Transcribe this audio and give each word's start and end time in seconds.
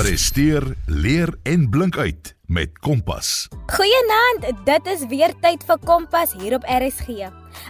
Presteer, 0.00 0.64
leer 0.86 1.28
en 1.42 1.66
blink 1.68 1.98
uit 1.98 2.30
met 2.48 2.78
Kompas. 2.78 3.48
Goeienaand, 3.68 4.46
dit 4.64 4.86
is 4.88 5.02
weer 5.10 5.34
tyd 5.42 5.60
vir 5.68 5.76
Kompas 5.84 6.32
hier 6.40 6.54
op 6.56 6.64
RSG. 6.64 7.26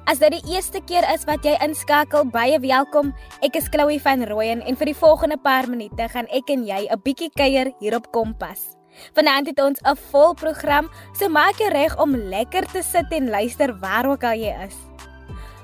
As 0.07 0.21
dit 0.23 0.37
die 0.37 0.55
eerste 0.55 0.79
keer 0.87 1.03
is 1.11 1.27
wat 1.27 1.43
jy 1.43 1.57
inskakel, 1.67 2.29
baie 2.31 2.61
welkom. 2.63 3.11
Ek 3.43 3.59
is 3.59 3.67
Chloe 3.75 3.99
van 4.05 4.23
Rooyen 4.31 4.63
en 4.63 4.79
vir 4.79 4.93
die 4.93 4.95
volgende 5.01 5.41
paar 5.43 5.67
minute 5.67 6.07
gaan 6.13 6.31
ek 6.31 6.55
en 6.55 6.63
jy 6.69 6.87
'n 6.87 7.03
bietjie 7.03 7.33
kuier 7.35 7.73
hier 7.81 7.99
op 7.99 8.07
Kompas. 8.15 8.79
Vanaand 9.19 9.51
het 9.51 9.59
ons 9.59 9.83
'n 9.83 9.99
vol 10.13 10.35
program, 10.35 10.87
so 11.19 11.29
maak 11.29 11.59
jou 11.59 11.71
reg 11.71 11.99
om 11.99 12.15
lekker 12.15 12.63
te 12.71 12.83
sit 12.83 13.11
en 13.11 13.29
luister 13.29 13.75
waar 13.81 14.07
ook 14.07 14.23
al 14.23 14.39
jy 14.39 14.55
is. 14.69 14.79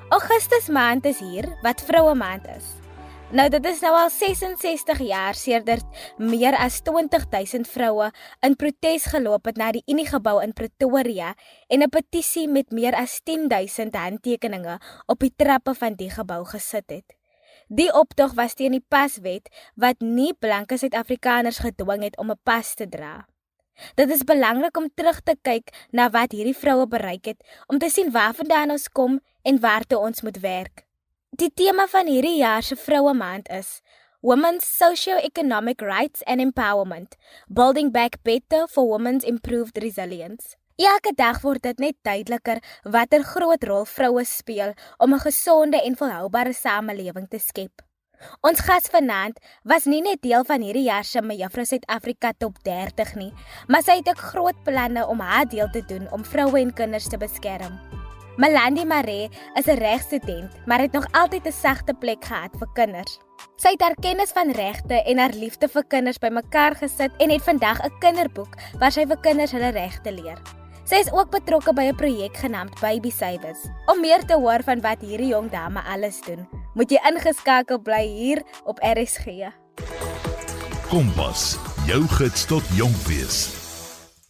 Augustus 0.09 0.67
maand 0.67 1.05
is 1.05 1.19
hier, 1.19 1.47
wat 1.63 1.81
vroue 1.81 2.15
maand 2.15 2.43
is. 2.57 2.76
Nou 3.27 3.43
dit 3.51 3.65
is 3.67 3.81
nou 3.83 3.89
al 3.91 4.07
66 4.07 5.01
jaar 5.03 5.35
sedert 5.35 6.05
meer 6.15 6.55
as 6.55 6.77
20000 6.87 7.67
vroue 7.67 8.05
in 8.47 8.53
protes 8.55 9.09
geloop 9.11 9.49
het 9.49 9.59
na 9.59 9.73
die 9.75 9.81
Uniegebou 9.83 10.37
in 10.39 10.53
Pretoria 10.55 11.33
en 11.67 11.83
'n 11.83 11.89
petisie 11.91 12.47
met 12.47 12.71
meer 12.71 12.95
as 12.95 13.19
10000 13.23 13.95
handtekeninge 13.95 14.79
op 15.07 15.19
die 15.19 15.33
trappe 15.35 15.73
van 15.75 15.95
die 15.95 16.09
gebou 16.09 16.45
gesit 16.45 16.89
het. 16.89 17.17
Die 17.67 17.91
optog 17.93 18.33
was 18.33 18.53
teen 18.53 18.71
die 18.71 18.85
paswet 18.87 19.51
wat 19.75 19.99
nie 19.99 20.33
blanke 20.33 20.77
Suid-Afrikaners 20.77 21.59
gedwing 21.59 22.03
het 22.03 22.17
om 22.17 22.31
'n 22.31 22.39
pas 22.43 22.75
te 22.75 22.87
dra. 22.89 23.27
Dit 23.95 24.09
is 24.09 24.23
belangrik 24.23 24.77
om 24.77 24.89
terug 24.93 25.21
te 25.21 25.35
kyk 25.41 25.87
na 25.91 26.09
wat 26.09 26.31
hierdie 26.31 26.57
vroue 26.57 26.87
bereik 26.87 27.25
het 27.25 27.43
om 27.67 27.77
te 27.77 27.89
sien 27.89 28.11
waarvandaan 28.11 28.71
ons 28.71 28.89
kom 28.89 29.19
en 29.41 29.59
waartoe 29.59 29.99
ons 29.99 30.21
moet 30.21 30.39
werk. 30.39 30.86
Die 31.35 31.49
tema 31.51 31.83
van 31.91 32.07
hierdie 32.07 32.37
jaar 32.39 32.63
se 32.63 32.77
Vroue 32.79 33.11
Maand 33.13 33.49
is 33.51 33.81
Women's 34.23 34.63
Socio-Economic 34.77 35.81
Rights 35.81 36.23
and 36.23 36.39
Empowerment: 36.39 37.17
Building 37.51 37.91
Back 37.91 38.23
Better 38.23 38.67
for 38.67 38.87
Women's 38.87 39.25
Improved 39.25 39.77
Resilience. 39.77 40.55
Elke 40.77 41.11
dag 41.15 41.41
word 41.43 41.65
dit 41.67 41.83
net 41.83 41.97
duideliker 42.07 42.63
watter 42.83 43.27
groot 43.27 43.67
rol 43.67 43.83
vroue 43.83 44.23
speel 44.23 44.71
om 44.97 45.13
'n 45.13 45.19
gesonde 45.19 45.83
en 45.83 45.97
volhoubare 45.97 46.53
samelewing 46.53 47.27
te 47.27 47.39
skep. 47.39 47.83
Ons 48.41 48.59
gas 48.59 48.87
vanaand 48.87 49.39
was 49.63 49.85
nie 49.85 50.01
net 50.01 50.21
deel 50.21 50.43
van 50.43 50.61
hierdie 50.61 50.87
jaar 50.87 51.03
se 51.03 51.21
Mevrou 51.21 51.65
Suid-Afrika 51.65 52.31
Top 52.37 52.63
30 52.63 53.15
nie, 53.15 53.33
maar 53.67 53.83
sy 53.83 53.99
het 53.99 54.07
ook 54.07 54.17
groot 54.31 54.63
planne 54.63 55.07
om 55.07 55.19
haar 55.19 55.45
deel 55.45 55.69
te 55.69 55.85
doen 55.85 56.11
om 56.11 56.23
vroue 56.23 56.59
en 56.59 56.73
kinders 56.73 57.09
te 57.09 57.17
beskerm. 57.17 58.06
Melanie 58.37 58.85
Maree 58.85 59.29
is 59.55 59.65
'n 59.65 59.77
regstudent, 59.77 60.51
maar 60.65 60.79
het 60.79 60.91
nog 60.91 61.07
altyd 61.11 61.45
'n 61.47 61.51
sagte 61.51 61.93
plek 61.93 62.25
gehad 62.25 62.51
vir 62.59 62.67
kinders. 62.73 63.19
Sy 63.55 63.69
het 63.69 63.81
haar 63.81 63.95
kennis 63.95 64.31
van 64.31 64.51
regte 64.51 65.03
en 65.03 65.17
haar 65.17 65.33
liefde 65.33 65.67
vir 65.67 65.83
kinders 65.87 66.17
bymekaar 66.17 66.75
gesit 66.75 67.11
en 67.17 67.29
het 67.29 67.41
vandag 67.41 67.79
'n 67.83 67.97
kinderboek 67.99 68.53
waar 68.79 68.91
sy 68.91 69.05
vir 69.05 69.17
kinders 69.17 69.51
hulle 69.51 69.69
regte 69.69 70.11
leer. 70.11 70.37
Sy 70.83 70.95
is 70.95 71.11
ook 71.11 71.29
betrokke 71.29 71.73
by 71.73 71.81
'n 71.81 71.95
projek 71.95 72.37
genaamd 72.37 72.79
Baby 72.79 73.09
Savers. 73.09 73.59
Om 73.85 73.99
meer 73.99 74.25
te 74.25 74.33
hoor 74.33 74.63
van 74.63 74.81
wat 74.81 75.01
hierdie 75.01 75.27
jong 75.27 75.51
dame 75.51 75.81
alles 75.81 76.21
doen, 76.21 76.47
moet 76.73 76.89
jy 76.91 76.99
ingeskakel 77.09 77.79
bly 77.79 78.07
hier 78.07 78.43
op 78.63 78.79
RSG. 78.79 79.25
Kompas, 80.89 81.57
jou 81.85 82.07
gids 82.07 82.45
tot 82.45 82.63
jonk 82.75 82.95
wees. 82.95 83.66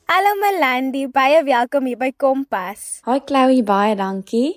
Hallo 0.07 0.37
Melandi, 0.39 1.01
baie 1.11 1.41
welkom 1.43 1.89
hier 1.89 1.97
by 1.99 2.13
Kompas. 2.15 3.01
Hi 3.03 3.17
Chloe, 3.27 3.59
baie 3.67 3.91
dankie. 3.99 4.53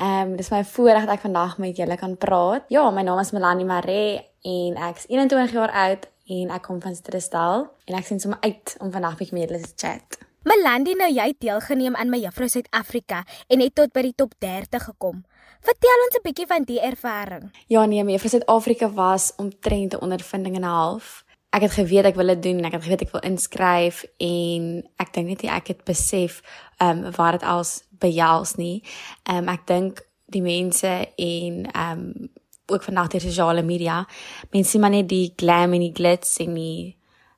Ehm 0.00 0.30
um, 0.30 0.32
dis 0.38 0.48
my 0.48 0.62
voorreg 0.64 1.04
dat 1.04 1.18
ek 1.18 1.26
vandag 1.26 1.58
met 1.60 1.76
julle 1.76 1.98
kan 2.00 2.14
praat. 2.16 2.64
Ja, 2.72 2.86
my 2.88 3.04
naam 3.04 3.20
is 3.20 3.34
Melanie 3.36 3.68
Maree 3.68 4.22
en 4.48 4.78
ek 4.80 5.02
is 5.02 5.06
21 5.12 5.52
jaar 5.52 5.74
oud 5.82 6.08
en 6.32 6.54
ek 6.56 6.64
kom 6.64 6.80
van 6.80 6.96
Stristal 6.96 7.66
en 7.84 7.98
ek 8.00 8.08
sien 8.08 8.22
sommer 8.22 8.40
uit 8.48 8.76
om 8.80 8.94
vandag 8.96 9.20
met 9.20 9.28
julle 9.28 9.60
te 9.60 9.74
chat. 9.76 10.24
Melandi, 10.48 10.96
nou 10.96 11.10
jy 11.12 11.28
het 11.34 11.40
deelgeneem 11.40 12.00
aan 12.00 12.08
my 12.08 12.22
Juffrou 12.24 12.48
Suid-Afrika 12.48 13.26
en 13.52 13.60
het 13.60 13.76
tot 13.76 13.92
by 13.92 14.06
die 14.08 14.16
top 14.16 14.32
30 14.40 14.88
gekom. 14.88 15.20
Vertel 15.64 16.02
ons 16.06 16.16
'n 16.16 16.24
bietjie 16.24 16.48
van 16.48 16.64
die 16.64 16.80
ervaring. 16.80 17.52
Ja 17.68 17.84
nee, 17.84 18.04
my 18.04 18.12
Juffrou 18.16 18.32
Suid-Afrika 18.40 18.88
was 18.88 19.32
omtrent 19.36 19.92
'n 19.92 20.00
ondervinding 20.00 20.56
en 20.56 20.64
'n 20.64 20.72
half 20.80 21.23
ek 21.54 21.68
het 21.68 21.76
geweet 21.78 22.08
ek 22.10 22.18
wil 22.18 22.32
dit 22.34 22.42
doen 22.42 22.58
en 22.58 22.68
ek 22.68 22.78
het 22.78 22.86
geweet 22.86 23.04
ek 23.06 23.12
wil 23.14 23.26
inskryf 23.28 24.02
en 24.22 24.70
ek 25.02 25.12
dink 25.14 25.30
net 25.30 25.44
ek 25.60 25.70
het 25.74 25.84
besef 25.86 26.40
ehm 26.82 27.04
um, 27.04 27.12
wat 27.14 27.38
dit 27.38 27.46
als 27.48 27.84
behels 28.02 28.56
nie. 28.58 28.82
Ehm 29.28 29.44
um, 29.44 29.52
ek 29.54 29.66
dink 29.70 30.02
die 30.34 30.42
mense 30.42 30.90
en 31.14 31.62
ehm 31.70 32.00
um, 32.00 32.32
ook 32.66 32.82
vandag 32.82 33.10
die 33.12 33.20
sosiale 33.20 33.62
media, 33.62 34.06
mense 34.50 34.70
sien 34.70 34.80
maar 34.80 34.90
net 34.90 35.08
die 35.08 35.34
glam 35.36 35.74
en 35.76 35.82
die 35.84 35.92
glitz 35.94 36.38
en 36.40 36.54
die 36.58 36.96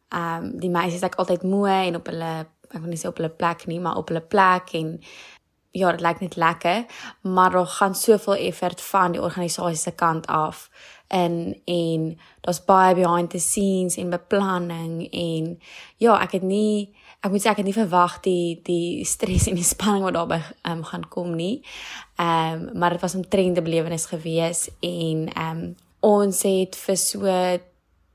ehm 0.09 0.44
um, 0.44 0.53
die 0.60 0.71
meisies 0.71 1.05
ek 1.05 1.19
altyd 1.21 1.43
mooi 1.43 1.88
en 1.88 2.00
op 2.00 2.09
hulle 2.12 2.34
ek 2.66 2.82
wil 2.82 2.91
nie 2.91 2.99
sê 2.99 3.10
op 3.10 3.21
hulle 3.21 3.31
plek 3.31 3.66
nie, 3.71 3.81
maar 3.81 3.99
op 4.00 4.09
hulle 4.10 4.25
plek 4.25 4.72
en 4.78 4.97
ja, 5.76 5.92
dit 5.92 6.00
lyk 6.00 6.20
net 6.20 6.37
lekker, 6.37 6.84
maar 7.20 7.50
daar 7.50 7.66
gaan 7.66 7.94
soveel 7.94 8.34
effort 8.48 8.81
van 8.81 9.12
die 9.12 9.22
organisasie 9.22 9.78
se 9.78 9.92
kant 9.94 10.26
af 10.26 10.70
in 11.09 11.60
en 11.64 12.19
daar's 12.41 12.64
baie 12.64 12.94
behind 12.94 13.31
the 13.31 13.38
scenes 13.38 13.97
en 13.97 14.10
beplanning 14.10 15.06
en 15.12 15.59
ja, 15.97 16.16
ek 16.22 16.38
het 16.41 16.42
nie 16.42 16.94
ek 17.20 17.32
moet 17.32 17.42
sê 17.42 17.50
ek 17.50 17.60
het 17.62 17.69
nie 17.69 17.76
verwag 17.76 18.19
die 18.25 18.60
die 18.66 19.04
stres 19.09 19.48
en 19.50 19.59
die 19.59 19.66
spanning 19.66 20.04
wat 20.06 20.16
daarbey 20.16 20.41
um, 20.70 20.84
gaan 20.87 21.06
kom 21.10 21.34
nie. 21.38 21.62
Ehm 22.22 22.69
um, 22.69 22.78
maar 22.78 22.97
dit 22.97 23.00
was 23.00 23.16
'n 23.16 23.28
trende 23.28 23.62
belewenis 23.62 24.06
gewees 24.06 24.69
en 24.81 25.28
ehm 25.32 25.58
um, 25.58 25.76
ons 26.00 26.43
het 26.43 26.76
vir 26.76 26.97
so 26.97 27.20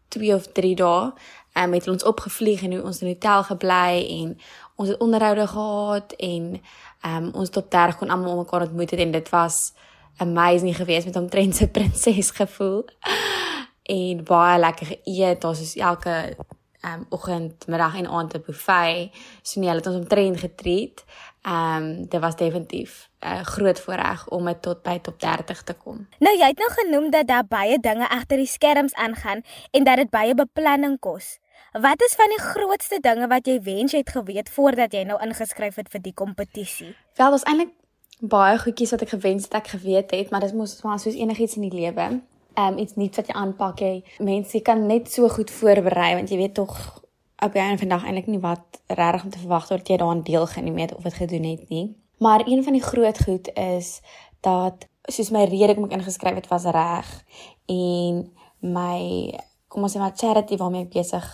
2 0.07 0.35
of 0.35 0.51
3 0.51 0.75
dae 0.75 1.11
ehm 1.53 1.63
um, 1.63 1.73
het 1.73 1.88
ons 1.88 2.03
opgevlieg 2.03 2.63
en 2.63 2.83
ons 2.83 3.01
in 3.01 3.07
'n 3.07 3.13
hotel 3.13 3.43
gebly 3.43 3.91
en 4.19 4.38
ons 4.81 4.89
het 4.89 4.99
onderhoude 4.99 5.47
gehad 5.47 6.13
en 6.17 6.61
ehm 7.01 7.23
um, 7.23 7.31
ons 7.33 7.49
tot 7.49 7.71
daar 7.71 7.95
kon 7.97 8.09
almal 8.09 8.37
mekaar 8.37 8.61
ontmoet 8.61 8.89
het 8.91 8.99
en 8.99 9.11
dit 9.11 9.29
was 9.29 9.73
amazing 10.17 10.75
geweest 10.75 11.05
met 11.05 11.15
omtrent 11.15 11.55
se 11.55 11.67
prinses 11.75 12.31
gevoel. 12.31 12.85
En 13.83 14.23
baie 14.23 14.59
lekker 14.59 14.85
geëet. 14.85 15.43
Ons 15.43 15.61
is 15.61 15.75
elke 15.75 16.35
um 16.81 17.05
oggend, 17.09 17.67
middag 17.67 17.95
en 17.97 18.07
aand 18.07 18.33
'n 18.33 18.43
buffet. 18.45 19.09
So 19.41 19.59
nee, 19.59 19.69
hulle 19.69 19.81
het 19.81 19.87
ons 19.87 20.01
omtrent 20.01 20.39
getreat. 20.39 21.03
Um 21.41 22.09
dit 22.09 22.19
was 22.19 22.35
definitief 22.35 23.09
'n 23.19 23.27
uh, 23.27 23.41
groot 23.41 23.79
voorreg 23.79 24.27
om 24.27 24.45
dit 24.45 24.61
tot 24.61 24.81
by 24.81 24.99
top 24.99 25.19
30 25.19 25.63
te 25.63 25.73
kom. 25.73 26.07
Nou 26.19 26.37
jy 26.37 26.47
het 26.47 26.57
nou 26.57 26.71
genoem 26.71 27.09
dat 27.09 27.27
daar 27.27 27.47
baie 27.47 27.79
dinge 27.79 28.09
agter 28.09 28.37
die 28.37 28.45
skerms 28.45 28.93
aangaan 28.93 29.41
en 29.71 29.83
dat 29.83 29.95
dit 29.95 30.09
baie 30.09 30.33
beplanning 30.35 30.99
kos. 30.99 31.41
Wat 31.71 32.01
is 32.01 32.15
van 32.19 32.27
die 32.27 32.39
grootste 32.39 32.97
dinge 32.99 33.27
wat 33.31 33.45
jy 33.47 33.53
wens 33.63 33.93
jy 33.95 34.01
het 34.01 34.09
geweet 34.11 34.49
voordat 34.51 34.91
jy 34.91 35.05
nou 35.07 35.15
ingeskryf 35.23 35.77
het 35.79 35.87
vir 35.87 36.01
die 36.03 36.11
kompetisie? 36.11 36.89
Wel, 37.15 37.29
was 37.31 37.45
eintlik 37.47 37.69
baie 38.19 38.57
goedjies 38.59 38.91
wat 38.91 39.05
ek 39.05 39.13
gewens 39.13 39.45
het 39.47 39.53
ek 39.61 39.69
geweet 39.77 40.09
het, 40.11 40.33
maar 40.33 40.43
dit 40.43 40.51
moes 40.51 40.73
maar 40.83 40.99
soos 40.99 41.15
enigiets 41.15 41.55
in 41.55 41.69
die 41.69 41.77
lewe. 41.77 42.07
Ehm 42.59 42.73
um, 42.73 42.79
iets 42.83 42.97
nuuts 42.99 43.21
wat 43.21 43.29
jy 43.31 43.35
aanpak 43.39 43.79
jy. 43.79 43.91
Mense 44.19 44.59
kan 44.67 44.83
net 44.89 45.07
so 45.07 45.29
goed 45.31 45.53
voorberei 45.61 46.09
want 46.17 46.33
jy 46.33 46.41
weet 46.41 46.53
tog 46.59 46.73
op 47.39 47.55
jy 47.55 47.67
vandag 47.79 48.03
eintlik 48.03 48.27
nie 48.27 48.41
wat 48.43 48.81
regtig 48.89 49.23
om 49.23 49.31
te 49.31 49.39
verwag 49.39 49.69
word 49.69 49.87
jy 49.87 49.99
daaraan 50.01 50.23
deelgeneem 50.27 50.81
het 50.83 50.91
of 50.95 51.07
dit 51.07 51.15
gedoen 51.21 51.47
het 51.47 51.69
nie. 51.69 51.85
Maar 52.19 52.43
een 52.47 52.65
van 52.67 52.75
die 52.75 52.83
groot 52.83 53.21
goed 53.23 53.47
is 53.55 54.01
dat 54.43 54.89
soos 55.07 55.31
my 55.31 55.45
rede 55.47 55.77
kom 55.79 55.87
ek 55.87 55.95
ingeskryf 56.01 56.35
het 56.35 56.51
was 56.51 56.67
reg 56.67 57.15
en 57.71 58.27
my 58.59 58.99
kom 59.71 59.87
ons 59.87 59.95
sê 59.95 60.03
maar 60.03 60.19
charity 60.19 60.59
waarmee 60.59 60.89
ek 60.89 60.93
besig 60.99 61.31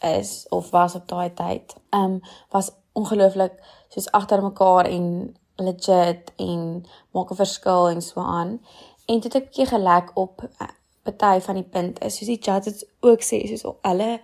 is 0.00 0.46
of 0.48 0.70
was 0.70 0.94
op 0.94 1.08
daai 1.08 1.32
tyd. 1.34 1.74
Ehm 1.90 2.02
um, 2.04 2.20
was 2.50 2.70
ongelooflik 2.92 3.52
soos 3.88 4.10
agter 4.10 4.42
mekaar 4.42 4.84
en 4.84 5.36
legit 5.56 6.32
en 6.36 6.84
maak 7.10 7.30
'n 7.30 7.34
verskil 7.34 7.88
en 7.88 8.02
so 8.02 8.20
aan. 8.20 8.60
En 9.06 9.20
dit 9.20 9.32
het 9.32 9.34
'n 9.42 9.46
bietjie 9.46 9.66
gelek 9.66 10.10
op 10.14 10.42
uh, 10.42 10.68
party 11.02 11.40
van 11.44 11.54
die 11.54 11.64
punte. 11.64 12.10
Soos 12.10 12.26
die 12.26 12.38
judges 12.38 12.84
ook 13.00 13.22
sê, 13.22 13.46
soos 13.46 13.74
hulle 13.82 14.20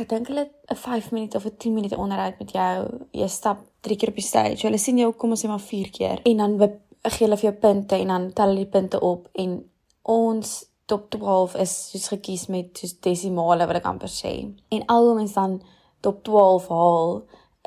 ek 0.00 0.08
dink 0.08 0.26
hulle 0.26 0.50
'n 0.72 0.76
5 0.76 1.10
minute 1.10 1.36
of 1.36 1.44
'n 1.44 1.56
10 1.56 1.72
minute 1.72 1.96
onderhoud 1.96 2.38
met 2.38 2.50
jou. 2.50 2.88
Jy 3.10 3.28
stap 3.28 3.58
3 3.80 3.96
keer 3.96 4.08
op 4.08 4.14
die 4.14 4.24
stage. 4.24 4.66
Hulle 4.66 4.78
sien 4.78 4.98
jou 4.98 5.12
kom 5.12 5.30
ons 5.30 5.44
sê 5.44 5.48
maar 5.48 5.60
4 5.60 5.90
keer 5.90 6.20
en 6.22 6.36
dan 6.36 6.58
gee 7.02 7.26
hulle 7.26 7.36
vir 7.36 7.50
jou 7.50 7.58
punte 7.60 7.96
en 7.96 8.06
dan 8.06 8.32
tel 8.32 8.46
hulle 8.46 8.64
die 8.64 8.70
punte 8.70 9.00
op 9.00 9.28
en 9.32 9.70
ons 10.02 10.64
top 10.92 11.08
12 11.14 11.54
is 11.64 11.76
soos 11.92 12.08
gekies 12.12 12.48
met 12.52 12.76
soos 12.76 12.98
desimale 13.04 13.68
wat 13.68 13.80
ek 13.80 13.88
amper 13.88 14.12
sê. 14.12 14.34
En 14.74 14.84
alhoewel 14.92 15.22
mens 15.22 15.36
dan 15.38 15.60
top 16.04 16.20
12 16.28 16.68
haal 16.68 17.14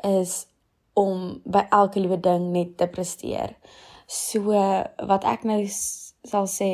is 0.06 0.44
om 0.96 1.40
by 1.44 1.66
elke 1.74 2.00
liewe 2.00 2.20
ding 2.22 2.52
net 2.54 2.76
te 2.78 2.86
presteer. 2.92 3.56
So 4.06 4.54
wat 5.10 5.26
ek 5.26 5.44
nou 5.48 5.58
sal 5.66 6.46
sê, 6.50 6.70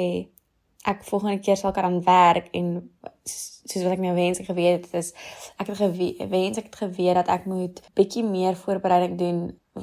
ek 0.89 1.05
volgende 1.07 1.41
keer 1.43 1.57
sal 1.57 1.73
kan 1.73 2.01
werk 2.05 2.51
en 2.59 2.75
soos 3.25 3.85
wat 3.85 3.95
ek 3.95 4.03
nou 4.03 4.15
wens 4.19 4.41
ek 4.43 4.49
geweet 4.51 4.83
het 4.83 4.97
is 4.99 5.13
ek 5.63 5.69
het 5.71 5.79
gewens 5.79 6.59
ek 6.59 6.67
het 6.73 6.79
geweet 6.81 7.21
dat 7.21 7.31
ek 7.31 7.47
moet 7.47 7.79
bietjie 7.95 8.25
meer 8.27 8.59
voorbereiding 8.59 9.15
doen 9.21 9.39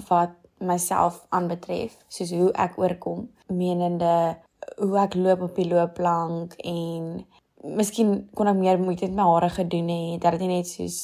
wat 0.10 0.36
myself 0.60 1.26
aanbetref, 1.30 1.96
soos 2.12 2.32
hoe 2.36 2.52
ek 2.60 2.78
oorkom, 2.80 3.28
menende 3.48 4.38
hoe 4.80 5.00
ek 5.00 5.16
loop 5.16 5.42
op 5.42 5.56
die 5.56 5.68
loopplank 5.68 6.54
en 6.64 7.26
miskien 7.64 8.30
kon 8.34 8.48
ek 8.48 8.56
meer 8.56 8.80
moeite 8.80 9.08
met 9.08 9.16
my 9.20 9.28
hare 9.34 9.50
gedoen 9.50 9.90
het 9.92 10.22
dat 10.22 10.40
dit 10.40 10.48
net 10.48 10.68
soos 10.68 11.00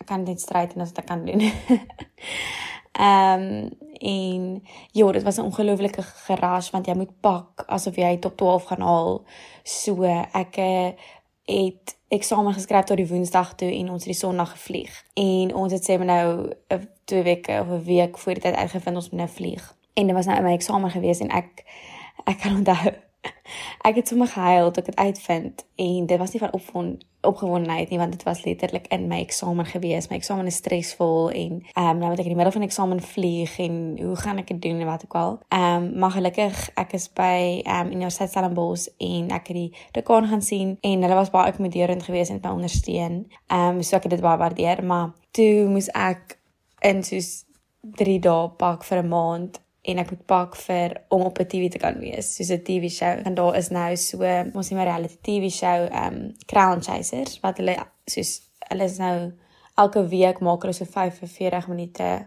ek 0.00 0.06
kan 0.08 0.24
net 0.24 0.40
stryd 0.40 0.74
en 0.74 0.84
as 0.86 0.96
ek 0.96 1.06
kan 1.06 1.24
doen. 1.28 1.44
Ehm 3.00 3.42
um, 3.42 3.88
en 4.00 4.62
ja, 4.96 5.12
dit 5.12 5.22
was 5.22 5.36
'n 5.36 5.48
ongelooflike 5.50 6.02
geras 6.02 6.70
want 6.70 6.86
jy 6.86 6.94
moet 6.94 7.20
pak 7.20 7.64
asof 7.66 7.96
jy 7.96 8.16
top 8.18 8.36
12 8.36 8.64
gaan 8.64 8.80
haal. 8.80 9.24
So 9.62 10.04
ek 10.32 10.56
eh, 10.56 10.92
het 11.44 11.96
eksamen 12.08 12.52
geskryf 12.52 12.84
tot 12.84 12.96
die 12.96 13.08
Woensdag 13.08 13.54
toe 13.54 13.72
en 13.74 13.90
ons 13.90 14.04
het 14.04 14.12
die 14.12 14.20
Sondag 14.20 14.50
gevlieg. 14.50 15.04
En 15.14 15.54
ons 15.54 15.72
het 15.72 15.90
sê 15.90 15.96
maar 15.98 16.06
nou 16.06 16.48
'n 16.48 16.54
eh, 16.66 16.78
twee 17.04 17.22
weke 17.22 17.60
of 17.60 17.68
'n 17.68 17.84
week 17.84 18.18
voor 18.18 18.34
die 18.34 18.42
tyd 18.42 18.54
uitgevind 18.54 18.96
ons 18.96 19.10
moet 19.10 19.20
nou 19.20 19.30
vlieg. 19.30 19.76
En 19.94 20.06
dit 20.06 20.14
was 20.14 20.26
nou 20.26 20.38
in 20.38 20.44
my 20.44 20.52
eksamen 20.52 20.90
gewees 20.90 21.20
en 21.20 21.28
ek 21.28 21.64
ek 22.24 22.38
kan 22.38 22.56
onthou 22.56 22.92
ek 23.82 23.94
het 23.94 24.08
sommer 24.08 24.28
gehuil 24.28 24.70
toe 24.70 24.82
ek 24.82 24.90
dit 24.90 24.98
uitvind 24.98 25.64
en 25.76 26.06
dit 26.06 26.18
was 26.18 26.32
nie 26.32 26.40
van 26.40 26.98
opgewondenheid 27.20 27.90
nie 27.90 27.98
want 27.98 28.12
dit 28.12 28.22
was 28.22 28.44
letterlik 28.44 28.86
in 28.88 29.06
my 29.08 29.20
eksamen 29.20 29.66
gewees. 29.66 30.08
My 30.08 30.16
eksamen 30.16 30.48
is 30.48 30.60
stresvol 30.60 31.30
en 31.30 31.60
ehm 31.72 31.88
um, 31.88 31.98
nou 31.98 32.10
moet 32.10 32.22
ek 32.22 32.28
in 32.28 32.34
die 32.34 32.38
middel 32.38 32.52
van 32.52 32.64
die 32.64 32.70
eksamen 32.70 33.02
vlieg 33.04 33.58
en 33.58 33.76
hoe 34.00 34.16
gaan 34.16 34.40
ek 34.40 34.52
dit 34.52 34.62
doen 34.62 34.80
en 34.80 34.88
wat 34.88 35.04
ook 35.04 35.16
al. 35.20 35.38
Ehm 35.48 35.84
um, 35.84 35.98
maar 35.98 36.14
gelukkig 36.16 36.70
ek 36.80 36.96
is 36.96 37.08
by 37.12 37.60
ehm 37.64 37.86
um, 37.86 37.92
Universiteit 37.92 38.32
Stellenbosch 38.32 38.88
en 38.98 39.30
ek 39.36 39.52
het 39.52 39.56
die 39.56 39.70
dekaan 39.96 40.28
gaan 40.32 40.42
sien 40.42 40.76
en 40.80 41.02
hulle 41.02 41.20
was 41.20 41.32
baie 41.32 41.52
akkommoderend 41.52 42.02
geweest 42.02 42.30
en 42.30 42.40
my 42.42 42.50
ondersteun. 42.50 43.24
Ehm 43.46 43.80
um, 43.80 43.82
so 43.82 43.96
ek 43.96 44.08
het 44.08 44.16
dit 44.16 44.24
baie 44.24 44.38
waardeer, 44.38 44.84
maar 44.84 45.12
toe 45.30 45.68
moes 45.68 45.88
ek 45.88 46.38
in 46.80 47.04
soos 47.04 47.44
3 47.80 48.20
dae 48.20 48.48
pak 48.60 48.84
vir 48.84 49.02
'n 49.02 49.08
maand 49.08 49.60
en 49.82 49.98
ek 49.98 50.10
moet 50.10 50.26
pak 50.26 50.56
vir 50.56 50.96
om 51.08 51.22
op 51.22 51.38
'n 51.38 51.46
TV 51.46 51.70
te 51.70 51.78
kan 51.78 51.98
wees, 51.98 52.34
soos 52.36 52.50
'n 52.50 52.62
TV 52.62 52.90
show. 52.90 53.26
En 53.26 53.34
daar 53.34 53.56
is 53.56 53.68
nou 53.68 53.96
so 53.96 54.22
ons 54.54 54.68
het 54.68 54.78
'n 54.78 54.82
reality 54.82 55.16
TV 55.22 55.50
show, 55.50 55.88
um 56.04 56.34
Crown 56.46 56.82
Chasers 56.82 57.40
wat 57.40 57.56
hulle 57.56 57.76
soos 58.06 58.40
hulle 58.68 58.84
is 58.84 58.98
nou 58.98 59.32
elke 59.74 60.06
week 60.08 60.40
maak 60.40 60.62
hulle 60.62 60.74
so 60.74 60.84
45 60.84 61.68
minute 61.68 62.26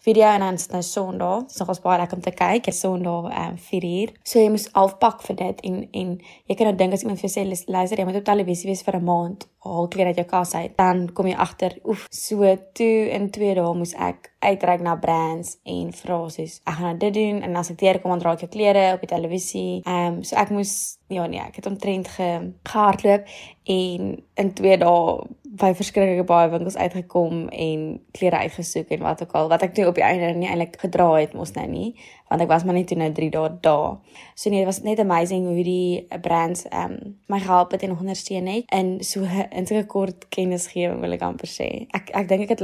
video 0.00 0.24
en 0.24 0.40
dan 0.40 0.54
is 0.54 0.66
nou 0.72 0.82
Sondag. 0.82 1.40
Dit 1.40 1.50
is 1.50 1.56
nogals 1.60 1.80
baie 1.84 1.98
lekker 2.00 2.16
om 2.16 2.22
te 2.22 2.32
kyk. 2.32 2.64
Dit 2.64 2.74
is 2.74 2.80
Sondag 2.80 3.30
um 3.42 3.58
4 3.58 3.84
uur. 3.84 4.12
So 4.22 4.40
jy 4.40 4.50
moet 4.50 4.68
afpak 4.72 5.22
vir 5.28 5.36
dit 5.36 5.60
en 5.68 5.80
en 6.02 6.14
jy 6.48 6.56
kan 6.56 6.70
nou 6.70 6.76
dink 6.76 6.96
as 6.96 7.04
iemand 7.04 7.20
vir 7.20 7.28
jou 7.28 7.34
sê 7.36 7.68
luister 7.68 8.00
jy 8.00 8.08
moet 8.08 8.20
op 8.22 8.28
televisie 8.32 8.70
wees 8.70 8.84
vir 8.86 8.96
'n 8.96 9.04
maand 9.04 9.48
haal 9.60 9.88
kleer 9.92 10.08
uit 10.08 10.16
jou 10.16 10.26
kas 10.28 10.54
uit, 10.54 10.72
dan 10.76 11.02
kom 11.12 11.28
jy 11.28 11.36
agter, 11.36 11.74
oef, 11.84 12.06
so 12.14 12.48
toe 12.76 13.10
in 13.12 13.28
2 13.32 13.54
dae 13.58 13.74
moes 13.76 13.92
ek 13.92 14.30
uitreik 14.40 14.80
na 14.80 14.94
brands 14.96 15.58
en 15.68 15.90
vra 15.92 16.20
soos 16.32 16.54
ek 16.64 16.78
gaan 16.78 17.00
dit 17.02 17.12
doen 17.12 17.42
en 17.44 17.58
as 17.60 17.68
ek 17.74 17.76
teer 17.82 17.98
kom 18.00 18.14
dan 18.14 18.22
raak 18.24 18.40
jou 18.40 18.48
klere 18.48 18.94
op 18.94 19.04
die 19.04 19.10
televisie. 19.10 19.82
Um, 19.84 20.22
so 20.24 20.38
ek 20.40 20.52
moes 20.56 20.72
ja 21.12 21.26
nee, 21.28 21.42
ek 21.44 21.60
het 21.60 21.68
omtrent 21.68 22.08
ge 22.08 22.30
gehardloop 22.64 23.28
en 23.76 24.14
in 24.40 24.52
2 24.56 24.80
dae 24.80 25.04
by 25.50 25.72
verskriklike 25.74 26.22
baie 26.28 26.50
winkels 26.50 26.76
uitgekom 26.78 27.48
en 27.48 27.80
klere 28.14 28.38
uitgesoek 28.44 28.92
en 28.94 29.00
wat 29.02 29.22
ook 29.22 29.32
al 29.34 29.48
wat 29.50 29.64
ek 29.66 29.72
toe 29.74 29.88
op 29.90 29.96
die 29.98 30.04
einde 30.06 30.28
nie 30.38 30.46
eintlik 30.46 30.76
gedra 30.78 31.08
het 31.16 31.32
mos 31.34 31.56
nou 31.56 31.66
nie 31.66 31.88
want 32.30 32.44
ek 32.44 32.50
was 32.52 32.64
maar 32.64 32.76
net 32.76 32.86
toe 32.86 32.98
nou 33.00 33.08
3 33.10 33.30
dae 33.34 33.48
daar. 33.64 33.96
So 34.38 34.50
nee, 34.50 34.62
dit 34.62 34.68
was 34.68 34.82
net 34.86 35.02
amazing 35.02 35.48
hoe 35.50 35.64
die 35.66 36.06
brands 36.22 36.62
ehm 36.68 36.94
um, 36.94 37.16
my 37.26 37.40
gehelp 37.42 37.74
het 37.74 37.82
en 37.82 37.96
ondersteun 37.96 38.46
het 38.46 38.70
in 38.70 38.92
so 39.02 39.26
in 39.50 39.66
so 39.66 39.82
kort 39.84 40.28
kennisgewing 40.28 41.00
wil 41.02 41.18
ek 41.18 41.26
amper 41.26 41.50
sê. 41.50 41.68
Ek 41.90 42.14
ek 42.14 42.30
dink 42.30 42.46
ek 42.46 42.54
het 42.54 42.62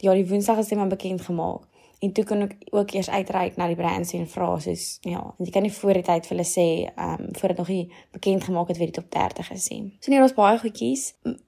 ja, 0.00 0.14
die 0.16 0.26
Woensdag 0.28 0.64
is 0.64 0.72
dit 0.72 0.78
maar 0.78 0.88
bekend 0.88 1.20
gemaak. 1.28 1.68
En 2.02 2.12
toe 2.12 2.24
kan 2.24 2.40
ek 2.42 2.56
ook 2.74 2.90
eers 2.90 3.10
uitreik 3.10 3.56
na 3.56 3.68
die 3.70 3.76
brands 3.78 4.10
en 4.18 4.24
vra 4.26 4.48
soos 4.58 4.86
ja, 5.06 5.20
want 5.22 5.46
jy 5.46 5.52
kan 5.54 5.62
nie 5.62 5.74
voor 5.74 5.94
die 5.94 6.02
tyd 6.02 6.24
vir 6.26 6.34
hulle 6.34 6.46
sê 6.48 6.64
ehm 6.90 7.20
um, 7.28 7.28
voordat 7.38 7.60
nog 7.62 7.68
nie 7.70 7.92
bekend 8.10 8.44
gemaak 8.44 8.72
het 8.72 8.80
wie 8.80 8.88
die 8.90 8.96
top 8.96 9.10
30 9.14 9.50
is 9.54 9.68
nie. 9.70 9.84
So 10.00 10.10
nee, 10.10 10.18
daar's 10.18 10.34
baie 10.34 10.58
goedjies, 10.58 11.04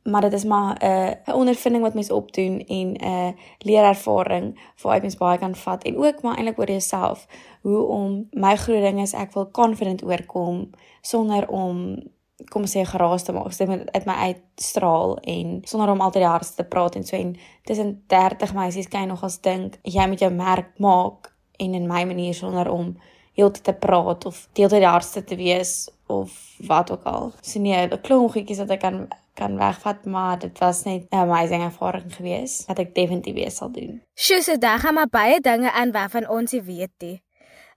maar 0.07 0.23
dit 0.29 0.37
is 0.39 0.45
maar 0.45 0.79
'n 0.79 0.87
uh, 0.87 1.11
'n 1.27 1.41
ondervinding 1.43 1.83
wat 1.83 1.95
mens 1.95 2.11
opdoen 2.11 2.63
en 2.67 2.93
'n 2.93 3.05
uh, 3.05 3.31
leerervaring 3.59 4.47
waaruit 4.83 5.03
mens 5.03 5.17
baie 5.17 5.39
kan 5.39 5.55
vat 5.55 5.85
en 5.85 5.97
ook 5.97 6.23
maar 6.23 6.37
eintlik 6.37 6.59
oor 6.59 6.71
jouself 6.71 7.27
hoe 7.63 7.83
om 7.83 8.29
my 8.31 8.57
groot 8.57 8.83
ding 8.83 9.01
is 9.01 9.13
ek 9.13 9.33
wil 9.33 9.51
confident 9.51 10.05
oorkom 10.05 10.71
sonder 11.01 11.49
om 11.49 12.03
kom 12.51 12.67
sê 12.67 12.85
geraas 12.85 13.23
te 13.23 13.33
maak. 13.33 13.57
Dit 13.57 13.69
moet 13.69 13.91
uit 13.93 14.05
my 14.05 14.15
uitstraal 14.29 15.19
en 15.19 15.61
sonder 15.65 15.91
om 15.91 16.01
altyd 16.01 16.23
die 16.23 16.31
hardste 16.31 16.63
te 16.63 16.69
praat 16.69 16.95
en 16.99 17.05
so 17.07 17.17
en 17.17 17.37
tussen 17.63 18.03
30 18.07 18.55
meisies 18.55 18.89
kan 18.89 19.01
jy 19.01 19.07
nog 19.13 19.25
as 19.25 19.41
dink 19.41 19.79
jy 19.83 20.07
moet 20.09 20.21
jou 20.21 20.33
merk 20.35 20.79
maak 20.79 21.33
en 21.63 21.75
in 21.75 21.87
my 21.87 22.05
manier 22.05 22.35
sonder 22.35 22.71
om 22.71 22.97
heeltyd 23.35 23.65
te 23.65 23.75
praat 23.75 24.27
of 24.27 24.49
deeltyd 24.53 24.83
die 24.83 24.91
hardste 24.91 25.25
te 25.25 25.37
wees 25.37 25.91
of 26.07 26.35
wat 26.67 26.91
ook 26.91 27.05
al. 27.05 27.33
So 27.43 27.61
nee, 27.61 27.87
'n 27.87 28.01
klomp 28.01 28.33
goedjies 28.33 28.59
wat 28.59 28.71
ek 28.71 28.81
kan 28.81 29.09
kan 29.35 29.57
wegvat, 29.57 30.05
maar 30.05 30.39
dit 30.39 30.59
was 30.59 30.85
net 30.85 31.07
'n 31.11 31.17
amazing 31.17 31.63
ervaring 31.63 32.15
geweest 32.15 32.67
wat 32.67 32.79
ek 32.79 32.95
definitief 32.95 33.35
weer 33.35 33.51
sal 33.51 33.71
doen. 33.71 34.03
Sjoe, 34.15 34.43
so 34.43 34.59
daar 34.59 34.79
gaan 34.79 34.95
maar 34.95 35.09
baie 35.09 35.41
dinge 35.41 35.73
aan 35.73 35.93
waarvan 35.93 36.29
ons 36.29 36.53
nie 36.53 36.63
weet 36.63 36.95
nie. 36.99 37.24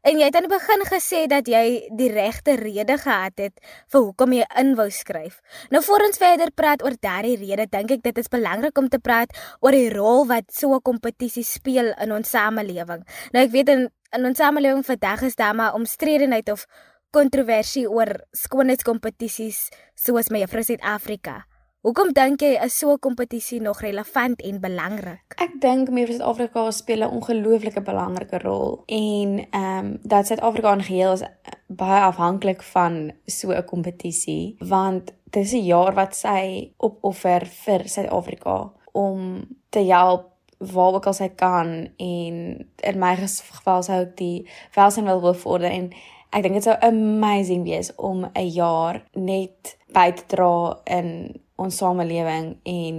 En 0.07 0.15
jy 0.15 0.27
het 0.29 0.37
aan 0.39 0.45
die 0.45 0.53
begin 0.53 0.83
gesê 0.87 1.25
dat 1.27 1.49
jy 1.51 1.89
die 1.99 2.07
regte 2.13 2.53
rede 2.55 2.95
gehad 3.01 3.41
het 3.41 3.57
vir 3.91 4.05
hoekom 4.05 4.35
jy 4.37 4.45
in 4.61 4.69
wou 4.79 4.85
skryf. 4.93 5.41
Nou 5.73 5.81
voor 5.83 6.05
ons 6.05 6.21
verder 6.21 6.53
praat 6.55 6.83
oor 6.85 6.95
daardie 6.95 7.35
rede, 7.41 7.65
dink 7.67 7.91
ek 7.91 8.05
dit 8.05 8.21
is 8.21 8.31
belangrik 8.31 8.79
om 8.79 8.87
te 8.87 9.01
praat 9.03 9.35
oor 9.59 9.75
die 9.75 9.89
rol 9.91 10.23
wat 10.29 10.47
so 10.55 10.71
'n 10.75 10.81
kompetisie 10.81 11.43
speel 11.43 11.91
in 11.99 12.15
ons 12.15 12.29
samelewing. 12.29 13.03
Nou 13.33 13.43
ek 13.43 13.51
weet 13.51 13.69
in, 13.69 13.89
in 14.15 14.25
ons 14.25 14.37
samelewing 14.37 14.85
vandag 14.85 15.21
is 15.27 15.35
daar 15.35 15.55
maar 15.55 15.75
omstredenheid 15.75 16.49
of 16.51 16.65
kontroversie 17.11 17.89
oor 17.89 18.23
skoonheidskompetisies 18.31 19.69
soos 19.95 20.29
my 20.29 20.39
Juffrou 20.39 20.63
Suid-Afrika. 20.63 21.43
Hoekom 21.87 22.09
dink 22.11 22.41
jy 22.43 22.57
is 22.65 22.75
so 22.75 22.91
'n 22.91 22.99
kompetisie 22.99 23.61
nog 23.61 23.79
relevant 23.79 24.41
en 24.41 24.59
belangrik? 24.59 25.35
Ek 25.39 25.53
dink 25.61 25.89
meer 25.89 26.07
Suid-Afrika 26.07 26.71
speel 26.71 27.03
'n 27.03 27.15
ongelooflike 27.15 27.81
belangrike 27.81 28.39
rol 28.43 28.83
en 28.85 29.47
ehm 29.49 29.85
um, 29.85 29.99
dat 30.03 30.27
Suid-Afrika 30.27 30.73
in 30.73 30.83
geheel 30.83 31.11
is 31.13 31.23
baie 31.67 32.01
afhanklik 32.01 32.63
van 32.63 33.11
so 33.25 33.51
'n 33.51 33.63
kompetisie 33.63 34.55
want 34.59 35.13
dit 35.23 35.43
is 35.43 35.53
'n 35.53 35.63
jaar 35.63 35.93
wat 35.93 36.15
sy 36.15 36.73
opoffer 36.77 37.45
vir 37.45 37.87
Suid-Afrika 37.87 38.71
om 38.91 39.47
te 39.69 39.79
help 39.79 40.25
waar 40.57 40.93
ook 40.93 41.05
al 41.05 41.13
sy 41.13 41.29
kan 41.29 41.89
en 41.97 42.35
in 42.75 42.99
my 42.99 43.15
geval 43.15 43.83
sou 43.83 44.01
ek 44.01 44.17
die 44.17 44.47
welstand 44.75 45.07
wil 45.07 45.21
bevorder 45.21 45.71
en 45.71 45.91
ek 46.31 46.43
dink 46.43 46.53
dit 46.53 46.63
sou 46.63 46.75
amazing 46.79 47.63
wees 47.63 47.95
om 47.95 48.25
'n 48.35 48.49
jaar 48.49 49.03
net 49.13 49.77
by 49.93 50.11
te 50.11 50.23
dra 50.27 50.81
in 50.83 51.39
ons 51.57 51.77
samelewing 51.77 52.53
en 52.63 52.97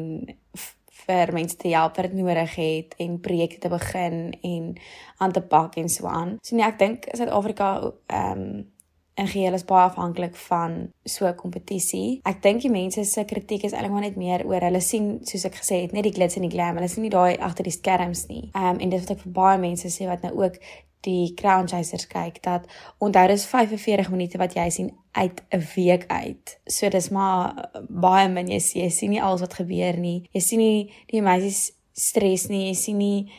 vir 1.09 1.33
mense 1.33 1.57
te 1.57 1.71
help 1.73 1.97
wat 1.97 2.11
dit 2.11 2.17
nodig 2.21 2.57
het 2.59 2.97
en 3.03 3.21
projekte 3.25 3.62
te 3.65 3.71
begin 3.73 4.33
en 4.43 4.73
aan 5.19 5.33
te 5.33 5.41
pak 5.41 5.79
en 5.81 5.88
so 5.88 6.07
aan. 6.07 6.37
So 6.43 6.57
nee, 6.57 6.67
ek 6.67 6.81
dink 6.83 7.09
Suid-Afrika 7.12 7.77
ehm 8.07 8.43
um, 8.43 8.67
en 9.19 9.27
geheel 9.27 9.57
is 9.57 9.65
baie 9.67 9.88
afhanklik 9.88 10.37
van 10.47 10.93
so 11.03 11.27
'n 11.27 11.35
kompetisie. 11.35 12.21
Ek 12.23 12.43
dink 12.43 12.61
die 12.62 12.71
mense 12.71 13.05
se 13.05 13.25
kritiek 13.25 13.65
is 13.65 13.73
eintlik 13.73 13.93
maar 13.93 14.07
net 14.07 14.17
meer 14.17 14.47
oor 14.47 14.61
hulle 14.61 14.81
sien 14.81 15.19
soos 15.23 15.45
ek 15.45 15.57
gesê 15.59 15.81
het, 15.83 15.93
net 15.93 16.03
die 16.03 16.12
glitz 16.12 16.37
en 16.37 16.47
die 16.47 16.50
glam. 16.50 16.77
Hulle 16.77 16.88
sien 16.88 17.03
nie 17.03 17.11
daai 17.11 17.37
agter 17.38 17.65
die 17.65 17.73
skerms 17.73 18.27
nie. 18.29 18.50
Ehm 18.55 18.75
um, 18.75 18.79
en 18.79 18.88
dit 18.88 19.00
wat 19.00 19.11
ek 19.11 19.25
vir 19.25 19.33
baie 19.33 19.59
mense 19.59 19.88
sê 19.88 20.07
wat 20.07 20.23
nou 20.23 20.45
ook 20.45 20.55
die 21.07 21.35
Crown 21.35 21.69
Chasers 21.69 22.07
kyk 22.07 22.43
dat 22.43 22.67
onthou 22.99 23.26
dis 23.31 23.47
45 23.47 24.11
minute 24.11 24.38
wat 24.38 24.55
jy 24.55 24.69
sien 24.71 24.90
uit 25.12 25.43
'n 25.50 25.64
week 25.75 26.05
uit. 26.07 26.59
So 26.67 26.88
dis 26.88 27.09
maar 27.09 27.71
baie 27.88 28.28
min 28.28 28.49
jy 28.49 28.59
sien, 28.59 28.83
jy 28.83 28.90
sien 28.90 29.11
nie 29.11 29.23
alles 29.23 29.40
wat 29.40 29.55
gebeur 29.55 29.97
nie. 29.97 30.28
Jy 30.33 30.40
sien 30.40 30.59
nie 30.59 30.93
die 31.07 31.23
meisies 31.23 31.73
stres 31.93 32.49
nie, 32.49 32.67
jy 32.69 32.75
sien 32.75 32.97
nie 32.97 33.33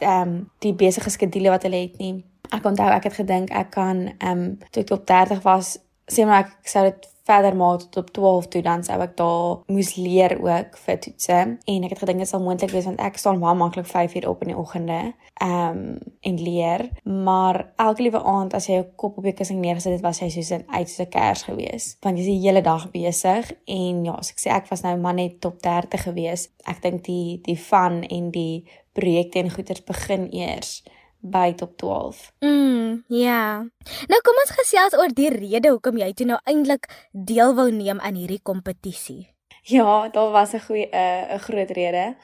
ehm 0.00 0.28
um, 0.28 0.50
die 0.58 0.72
besige 0.72 1.10
skedule 1.10 1.50
wat 1.50 1.62
hulle 1.62 1.76
het 1.76 1.98
nie. 1.98 2.24
Ek 2.50 2.64
onthou 2.64 2.88
ek 2.88 3.04
het 3.04 3.14
gedink 3.14 3.50
ek 3.50 3.70
kan 3.70 4.06
ehm 4.18 4.38
um, 4.38 4.58
toe 4.70 4.82
ek 4.82 4.90
op 4.90 5.06
30 5.06 5.42
was, 5.42 5.78
sê 6.10 6.26
maar 6.26 6.44
ek 6.44 6.68
sou 6.68 6.84
dit 6.84 7.08
verder 7.28 7.56
maak 7.56 7.84
tot 7.84 7.96
op 8.02 8.10
12 8.16 8.48
toe 8.52 8.62
dan 8.62 8.84
sou 8.84 8.98
ek 9.04 9.16
daar 9.20 9.60
moes 9.66 9.94
leer 10.00 10.34
ook 10.40 10.78
vir 10.84 11.00
toetse. 11.04 11.38
En 11.64 11.86
ek 11.86 11.94
het 11.94 12.02
gedink 12.02 12.24
dit 12.24 12.30
sal 12.30 12.42
moontlik 12.44 12.72
wees 12.74 12.88
want 12.88 13.02
ek 13.04 13.20
staan 13.20 13.42
baie 13.42 13.58
maklik 13.58 13.86
5 13.86 14.16
uur 14.18 14.28
op 14.32 14.42
in 14.42 14.52
die 14.52 14.58
oggende 14.58 14.98
um, 15.44 15.98
en 16.20 16.42
leer. 16.42 16.88
Maar 17.04 17.60
elke 17.76 18.02
liewe 18.06 18.22
aand 18.22 18.56
as 18.58 18.68
jy 18.70 18.80
jou 18.80 18.86
kop 18.96 19.18
op 19.20 19.28
jou 19.28 19.34
kussing 19.40 19.60
neergesit 19.62 19.98
het 19.98 20.06
was 20.06 20.22
jy 20.22 20.30
soos 20.34 20.52
'n 20.56 20.64
uit 20.66 20.88
so 20.88 21.02
'n 21.02 21.12
kers 21.12 21.42
gewees. 21.42 21.96
Want 22.00 22.18
jy's 22.18 22.30
die 22.32 22.44
hele 22.46 22.62
dag 22.62 22.90
besig 22.90 23.52
en 23.66 24.04
ja 24.04 24.12
as 24.12 24.30
ek 24.30 24.40
sê 24.40 24.50
ek 24.50 24.70
was 24.70 24.82
nou 24.82 24.96
maar 24.96 25.14
net 25.14 25.40
top 25.40 25.62
30 25.62 26.02
gewees 26.02 26.48
ek 26.64 26.82
dink 26.82 27.04
die 27.04 27.40
die 27.44 27.58
van 27.58 28.02
en 28.02 28.30
die 28.30 28.64
projekte 28.92 29.38
en 29.38 29.50
goeders 29.50 29.84
begin 29.84 30.28
eers 30.34 30.82
by 31.20 31.52
top 31.54 31.76
12. 31.76 32.32
Mm, 32.40 33.04
ja. 33.08 33.66
Nou 34.08 34.20
kom 34.24 34.42
ons 34.44 34.54
gesels 34.60 34.96
oor 34.98 35.12
die 35.14 35.30
rede 35.34 35.72
hoekom 35.74 35.98
jy 35.98 36.12
toe 36.12 36.26
nou 36.26 36.38
eintlik 36.44 36.88
deel 37.12 37.54
wou 37.54 37.70
neem 37.72 38.00
aan 38.00 38.14
hierdie 38.14 38.42
kompetisie. 38.42 39.28
Ja, 39.68 40.08
daar 40.08 40.30
was 40.30 40.52
'n 40.52 40.60
goeie 40.60 40.88
'n 40.88 40.94
uh, 40.94 41.34
'n 41.34 41.38
groot 41.38 41.70
rede. 41.70 42.16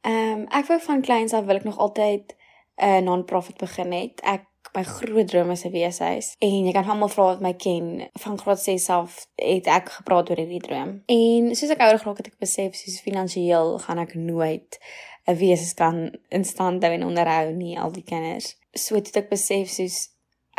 Ehm 0.00 0.38
um, 0.38 0.46
ek 0.48 0.66
wou 0.66 0.80
van 0.80 1.00
kleins 1.00 1.32
af 1.32 1.44
wil 1.44 1.56
ek 1.56 1.64
nog 1.64 1.78
altyd 1.78 2.36
'n 2.76 2.84
uh, 2.84 2.98
non-profit 2.98 3.56
begin 3.56 3.92
het. 3.92 4.20
Ek 4.20 4.50
my 4.72 4.82
groot 4.84 5.28
droom 5.28 5.50
is 5.50 5.64
'n 5.64 5.70
weeshuis. 5.70 6.34
En 6.38 6.64
jy 6.64 6.72
kan 6.72 6.88
almal 6.88 7.08
vra 7.08 7.24
wat 7.24 7.40
my 7.40 7.54
ken 7.54 8.08
van 8.12 8.38
graad 8.38 8.60
6 8.60 8.88
af 8.88 9.26
het 9.34 9.66
ek 9.66 9.88
gepraat 9.88 10.30
oor 10.30 10.36
hierdie 10.36 10.60
droom. 10.60 11.02
En 11.06 11.54
soos 11.56 11.70
ek 11.70 11.80
ouer 11.80 11.98
geraak 11.98 12.16
het, 12.16 12.26
ek 12.26 12.38
besef 12.38 12.74
soos 12.74 13.00
finansiëel 13.00 13.78
gaan 13.78 13.98
ek 13.98 14.14
nooit 14.14 14.78
'n 15.26 15.36
weeshuis 15.36 15.74
kan 15.74 16.10
in 16.28 16.44
stand 16.44 16.82
hou 16.82 16.92
en 16.92 17.04
onderhou 17.04 17.52
nie 17.52 17.78
al 17.78 17.92
die 17.92 18.06
kinders. 18.12 18.56
So 18.72 18.94
het 18.94 19.16
ek 19.16 19.28
besef 19.28 19.68
soos 19.68 20.08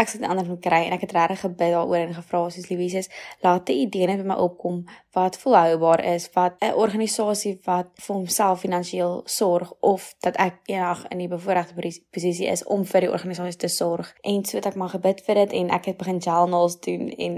ek 0.01 0.09
sit 0.09 0.21
'n 0.21 0.29
ander 0.31 0.45
moet 0.45 0.61
kry 0.61 0.81
en 0.85 0.93
ek 0.93 1.01
het 1.05 1.11
regtig 1.11 1.39
gebid 1.39 1.71
daaroor 1.73 2.03
en 2.05 2.13
gevra 2.13 2.49
soos 2.49 2.69
Louise, 2.69 3.09
laat 3.41 3.69
'n 3.69 3.81
idee 3.85 4.07
net 4.07 4.21
by 4.21 4.27
my 4.31 4.37
opkom 4.47 4.85
wat 5.17 5.37
volhoubaar 5.37 6.03
is, 6.15 6.29
wat 6.33 6.53
'n 6.59 6.73
organisasie 6.73 7.59
wat 7.63 7.89
vir 8.03 8.15
homself 8.15 8.59
finansiëel 8.59 9.21
sorg 9.25 9.73
of 9.79 10.15
dat 10.19 10.35
ek 10.35 10.55
eendag 10.65 11.07
in 11.07 11.17
die 11.17 11.27
bevoordeelde 11.27 12.01
posisie 12.11 12.47
is 12.47 12.63
om 12.63 12.85
vir 12.85 13.01
die 13.01 13.11
organisasie 13.11 13.59
te 13.59 13.67
sorg. 13.67 14.13
En 14.21 14.45
so 14.45 14.57
het 14.57 14.65
ek 14.65 14.75
maar 14.75 14.89
gebid 14.97 15.21
vir 15.25 15.35
dit 15.35 15.51
en 15.53 15.69
ek 15.69 15.85
het 15.85 15.97
begin 15.97 16.17
journals 16.17 16.79
doen 16.79 17.09
en 17.09 17.33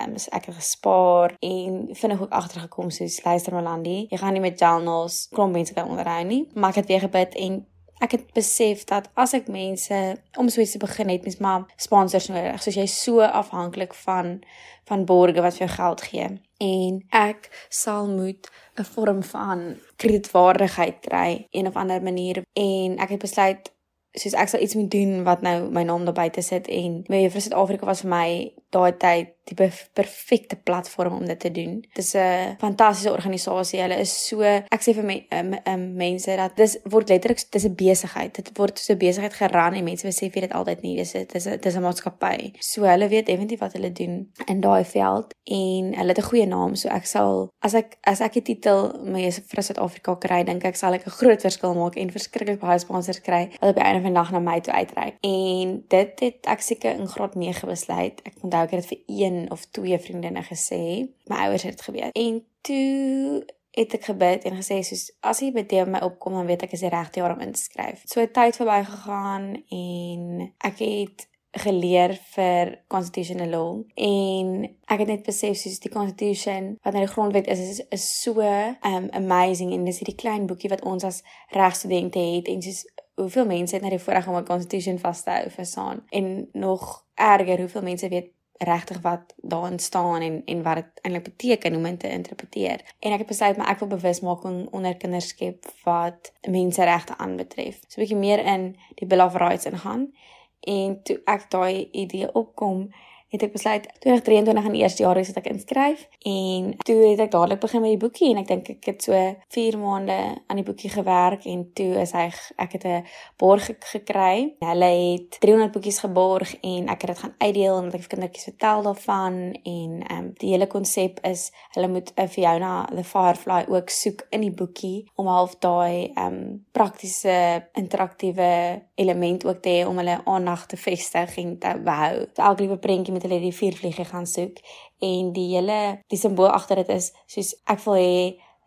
um, 0.00 0.18
so 0.18 0.30
ek 0.36 0.50
het 0.50 0.58
gespaar 0.58 1.36
en 1.40 1.88
vinnig 1.92 2.20
ook 2.20 2.34
agtergekom 2.34 2.90
soos 2.90 3.22
luister 3.24 3.54
Melanie, 3.54 4.06
jy 4.10 4.20
gaan 4.20 4.36
nie 4.36 4.44
met 4.44 4.60
journals 4.60 5.26
klomp 5.34 5.56
mense 5.56 5.74
kan 5.74 5.88
onderhou 5.88 6.24
nie, 6.24 6.44
maar 6.54 6.74
ek 6.74 6.82
het 6.82 6.92
weer 6.92 7.04
gebid 7.06 7.34
en 7.34 7.64
ek 8.04 8.12
het 8.12 8.32
besef 8.36 8.84
dat 8.84 9.08
as 9.16 9.32
ek 9.36 9.48
mense 9.48 9.98
om 10.36 10.48
so 10.52 10.60
iets 10.60 10.74
te 10.76 10.82
begin 10.82 11.08
het, 11.08 11.24
mens 11.24 11.38
maar 11.40 11.64
sponsors 11.80 12.28
nodig. 12.28 12.60
Soos 12.62 12.76
jy 12.76 12.86
so 12.90 13.24
afhanklik 13.24 13.94
van 14.04 14.40
van 14.86 15.04
borgers 15.04 15.42
wat 15.42 15.56
vir 15.56 15.66
jou 15.66 15.72
geld 15.72 16.02
gee. 16.06 16.26
En 16.62 16.98
ek 17.10 17.48
sal 17.68 18.06
moet 18.08 18.50
'n 18.78 18.84
vorm 18.84 19.22
van 19.22 19.76
kredietwaardigheid 19.96 21.00
kry 21.00 21.46
een 21.50 21.66
of 21.66 21.76
ander 21.76 22.02
manier 22.02 22.42
en 22.52 22.98
ek 22.98 23.08
het 23.08 23.20
besluit 23.20 23.72
soos 24.16 24.34
ek 24.34 24.48
sal 24.48 24.60
iets 24.60 24.74
moet 24.74 24.90
doen 24.90 25.24
wat 25.24 25.42
nou 25.42 25.70
my 25.70 25.82
naam 25.82 26.04
daar 26.04 26.14
buite 26.14 26.42
sit 26.42 26.68
en 26.68 27.02
my 27.08 27.22
juffrou 27.22 27.40
Suid-Afrika 27.40 27.86
was 27.86 28.00
vir 28.00 28.10
my 28.10 28.28
daai 28.70 28.92
tyd 28.96 29.36
die 29.46 29.70
perfekte 29.94 30.56
platform 30.56 31.12
om 31.20 31.26
dit 31.26 31.40
te 31.40 31.50
doen. 31.50 31.84
Dis 31.94 32.14
'n 32.14 32.56
fantastiese 32.58 33.12
organisasie. 33.12 33.80
Hulle 33.80 33.98
is 33.98 34.26
so 34.26 34.42
ek 34.42 34.82
sê 34.82 34.94
vir 34.94 35.04
my 35.04 35.26
um, 35.30 35.54
um, 35.66 35.94
mense 35.94 36.36
dat 36.36 36.56
dis 36.56 36.78
word 36.84 37.08
letterlik 37.08 37.50
dis 37.50 37.64
'n 37.64 37.74
besigheid. 37.74 38.34
Dit 38.34 38.50
word 38.58 38.78
so 38.78 38.92
'n 38.92 38.98
besigheid 38.98 39.34
geran 39.34 39.74
en 39.74 39.84
mense 39.84 40.06
besef 40.06 40.34
jy 40.34 40.40
dit 40.40 40.52
altyd 40.52 40.82
nie. 40.82 40.96
Dis 40.96 41.12
dis 41.12 41.44
dis 41.44 41.76
'n 41.76 41.82
maatskappy. 41.82 42.52
So 42.60 42.82
hulle 42.82 43.08
weet 43.08 43.26
definitief 43.26 43.60
wat 43.60 43.72
hulle 43.72 43.92
doen 43.92 44.32
in 44.46 44.60
daai 44.60 44.84
veld 44.84 45.34
en 45.44 45.94
hulle 45.94 46.08
het 46.08 46.18
'n 46.18 46.30
goeie 46.30 46.46
naam. 46.46 46.74
So 46.74 46.88
ek 46.88 47.06
sal 47.06 47.50
as 47.60 47.74
ek 47.74 47.98
as 48.02 48.20
ek 48.20 48.32
die 48.32 48.42
titel 48.42 48.98
my 49.04 49.30
vir 49.30 49.62
Suid-Afrika 49.62 50.16
kry, 50.16 50.42
dink 50.44 50.64
ek 50.64 50.76
sal 50.76 50.92
ek 50.94 51.06
'n 51.06 51.10
groot 51.10 51.40
verskil 51.40 51.74
maak 51.74 51.96
en 51.96 52.10
verskriklik 52.10 52.60
baie 52.60 52.78
sponsors 52.78 53.20
kry 53.20 53.50
wat 53.60 53.70
op 53.70 53.76
die 53.76 53.84
einde 53.84 54.02
van 54.02 54.12
die 54.12 54.20
dag 54.20 54.32
na 54.32 54.38
my 54.40 54.60
toe 54.60 54.74
uitreik. 54.74 55.14
En 55.22 55.84
dit 55.88 56.20
het 56.20 56.46
ek 56.46 56.60
seker 56.60 56.98
in 56.98 57.08
graad 57.08 57.34
9 57.34 57.68
besluit. 57.68 58.20
Ek 58.24 58.34
onthou 58.42 58.55
ek 58.64 58.70
het 58.70 58.80
dit 58.80 58.88
vir 58.92 59.20
een 59.20 59.50
of 59.50 59.64
twee 59.70 59.98
vriendinne 59.98 60.42
gesê. 60.42 60.80
My 61.28 61.46
ouers 61.46 61.62
het 61.62 61.76
dit 61.76 61.86
geweet. 61.88 62.16
En 62.16 62.40
toe 62.60 63.44
het 63.76 63.94
ek 63.94 64.04
gebid 64.08 64.44
en 64.48 64.56
gesê 64.56 64.80
soos 64.80 65.10
as 65.20 65.42
jy 65.44 65.52
by 65.52 65.84
my 65.84 66.00
opkom 66.00 66.32
dan 66.38 66.46
weet 66.48 66.64
ek 66.64 66.72
is 66.72 66.84
die 66.84 66.92
regte 66.92 67.20
jaar 67.20 67.34
om 67.36 67.42
in 67.44 67.52
te 67.52 67.60
skryf. 67.60 68.04
So 68.08 68.24
tyd 68.26 68.56
verby 68.56 68.82
gegaan 68.88 69.50
en 69.68 70.52
ek 70.64 70.80
het 70.80 71.26
geleer 71.56 72.14
vir 72.34 72.72
constitutional 72.92 73.48
law 73.52 73.70
en 73.94 74.50
ek 74.92 75.02
het 75.02 75.08
net 75.08 75.24
besef 75.28 75.56
soos 75.60 75.80
die 75.80 75.92
constitution 75.92 76.74
wat 76.84 76.96
nou 76.96 77.04
die 77.04 77.12
grondwet 77.12 77.48
is 77.52 77.62
is, 77.62 77.80
is 77.96 78.06
so 78.22 78.44
um 78.44 79.08
amazing 79.16 79.72
en 79.72 79.86
dis 79.88 80.00
hierdie 80.02 80.18
klein 80.20 80.46
boekie 80.50 80.72
wat 80.72 80.84
ons 80.84 81.06
as 81.08 81.22
regstudente 81.56 82.20
het 82.20 82.50
en 82.52 82.64
soos 82.64 82.84
hoeveel 83.16 83.48
mense 83.48 83.76
het 83.76 83.84
nou 83.84 83.92
die 83.94 84.02
voorreg 84.02 84.28
om 84.28 84.36
'n 84.36 84.48
constitution 84.48 84.98
vas 84.98 85.22
te 85.24 85.30
hou 85.30 85.50
vir 85.50 85.66
saan 85.66 86.04
en 86.10 86.48
nog 86.52 87.04
erger 87.14 87.58
hoeveel 87.58 87.82
mense 87.82 88.08
weet 88.08 88.32
regtig 88.58 89.00
wat 89.00 89.34
daarin 89.36 89.78
staan 89.78 90.20
en 90.20 90.42
en 90.44 90.62
wat 90.62 90.74
dit 90.74 91.00
eintlik 91.02 91.24
beteken 91.24 91.74
om 91.76 91.82
dit 91.82 92.00
te 92.00 92.10
interpreteer. 92.10 92.80
En 92.98 93.12
ek 93.12 93.18
het 93.18 93.26
besluit 93.26 93.56
maar 93.56 93.68
ek 93.68 93.78
wil 93.78 93.88
bewusmaking 93.88 94.68
onder 94.70 94.96
kinders 94.96 95.28
skep 95.28 95.64
wat 95.84 96.32
menseregte 96.48 97.16
aanbetref. 97.18 97.80
So 97.88 98.00
'n 98.00 98.04
bietjie 98.04 98.16
meer 98.16 98.44
in 98.44 98.76
die 98.94 99.06
Bill 99.06 99.20
of 99.20 99.34
Rights 99.34 99.64
ingaan. 99.64 100.12
En 100.60 101.02
toe 101.02 101.20
ek 101.24 101.50
daai 101.50 101.88
idee 101.92 102.32
opkom, 102.32 102.92
het 103.28 103.42
ek 103.42 103.52
besluit 103.52 103.86
2023 103.98 104.64
in 104.64 104.72
die 104.76 104.82
eerste 104.82 105.02
jaar 105.02 105.18
is 105.18 105.30
dit 105.32 105.36
ek 105.40 105.48
inskryf 105.50 106.06
en 106.30 106.72
toe 106.86 106.98
het 107.10 107.20
ek 107.26 107.32
dadelik 107.32 107.60
begin 107.60 107.82
met 107.82 107.94
die 107.96 108.02
boekie 108.04 108.30
en 108.30 108.42
ek 108.42 108.48
dink 108.50 108.70
ek 108.76 108.90
het 108.92 109.02
so 109.02 109.22
4 109.56 109.78
maande 109.80 110.18
aan 110.46 110.60
die 110.60 110.66
boekie 110.66 110.90
gewerk 110.92 111.46
en 111.50 111.64
toe 111.74 111.88
is 112.02 112.14
hy 112.14 112.28
ek 112.62 112.72
het 112.78 112.84
'n 112.86 113.04
borg 113.38 113.70
gekry. 113.92 114.54
Hulle 114.60 114.90
het 114.92 115.40
300 115.40 115.72
boekies 115.72 115.98
geborg 115.98 116.54
en 116.62 116.88
ek 116.88 117.02
het 117.02 117.10
dit 117.10 117.18
gaan 117.18 117.34
uitdeel 117.38 117.78
en 117.78 117.86
ek 117.86 117.92
het 117.92 118.06
kindertjies 118.06 118.48
vertel 118.50 118.82
daarvan 118.82 119.34
en 119.64 119.90
ehm 120.06 120.18
um, 120.18 120.32
die 120.38 120.50
hele 120.50 120.66
konsep 120.66 121.18
is 121.24 121.50
hulle 121.74 121.88
moet 121.88 122.12
'n 122.16 122.28
Fiona 122.28 122.86
the 122.94 123.04
Firefly 123.04 123.64
ook 123.68 123.88
soek 123.90 124.26
in 124.30 124.40
die 124.40 124.54
boekie 124.54 125.10
om 125.14 125.26
half 125.26 125.58
daai 125.58 126.12
ehm 126.14 126.26
um, 126.26 126.64
praktiese 126.72 127.68
interaktiewe 127.72 128.82
element 128.94 129.46
ook 129.46 129.62
te 129.62 129.68
hê 129.68 129.86
om 129.86 129.96
hulle 129.96 130.20
aandag 130.24 130.66
te 130.66 130.76
vestig 130.76 131.36
en 131.36 131.58
te 131.58 131.80
behou. 131.84 132.26
So 132.34 132.42
elke 132.42 132.62
liewe 132.62 132.78
prentjie 132.78 133.15
met 133.16 133.24
hulle 133.26 133.40
die 133.42 133.54
vuurvliegie 133.54 134.06
gaan 134.10 134.28
soek 134.30 134.60
en 135.04 135.32
die 135.36 135.48
hele 135.54 135.80
die 136.12 136.20
simbool 136.20 136.52
agter 136.52 136.82
dit 136.82 136.92
is 136.96 137.10
soos 137.32 137.54
ek 137.72 137.82
wil 137.86 137.98
hê 137.98 138.20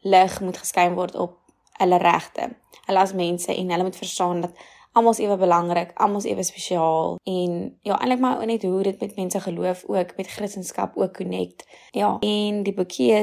lig 0.10 0.40
moet 0.42 0.58
geskyn 0.58 0.98
word 0.98 1.16
op 1.20 1.38
hulle 1.80 2.02
regte. 2.02 2.50
Hulle 2.88 3.06
as 3.06 3.16
mense 3.16 3.54
en 3.54 3.72
hulle 3.72 3.88
moet 3.88 3.96
verstaan 3.96 4.44
dat 4.44 4.68
almal 4.98 5.16
is 5.16 5.22
ewe 5.24 5.38
belangrik, 5.38 5.92
almal 5.96 6.24
is 6.24 6.28
ewe 6.28 6.44
spesiaal 6.44 7.18
en 7.24 7.58
ja, 7.88 8.00
eintlik 8.00 8.20
maar 8.20 8.46
net 8.46 8.64
hoe 8.68 8.84
dit 8.84 9.00
met 9.00 9.16
mense 9.16 9.40
geloof 9.40 9.84
ook 9.88 10.16
met 10.18 10.28
Christendom 10.28 10.92
ook 10.96 11.14
connect. 11.18 11.68
Ja, 11.92 12.18
en 12.20 12.64
die 12.64 12.74
boekie 12.74 13.14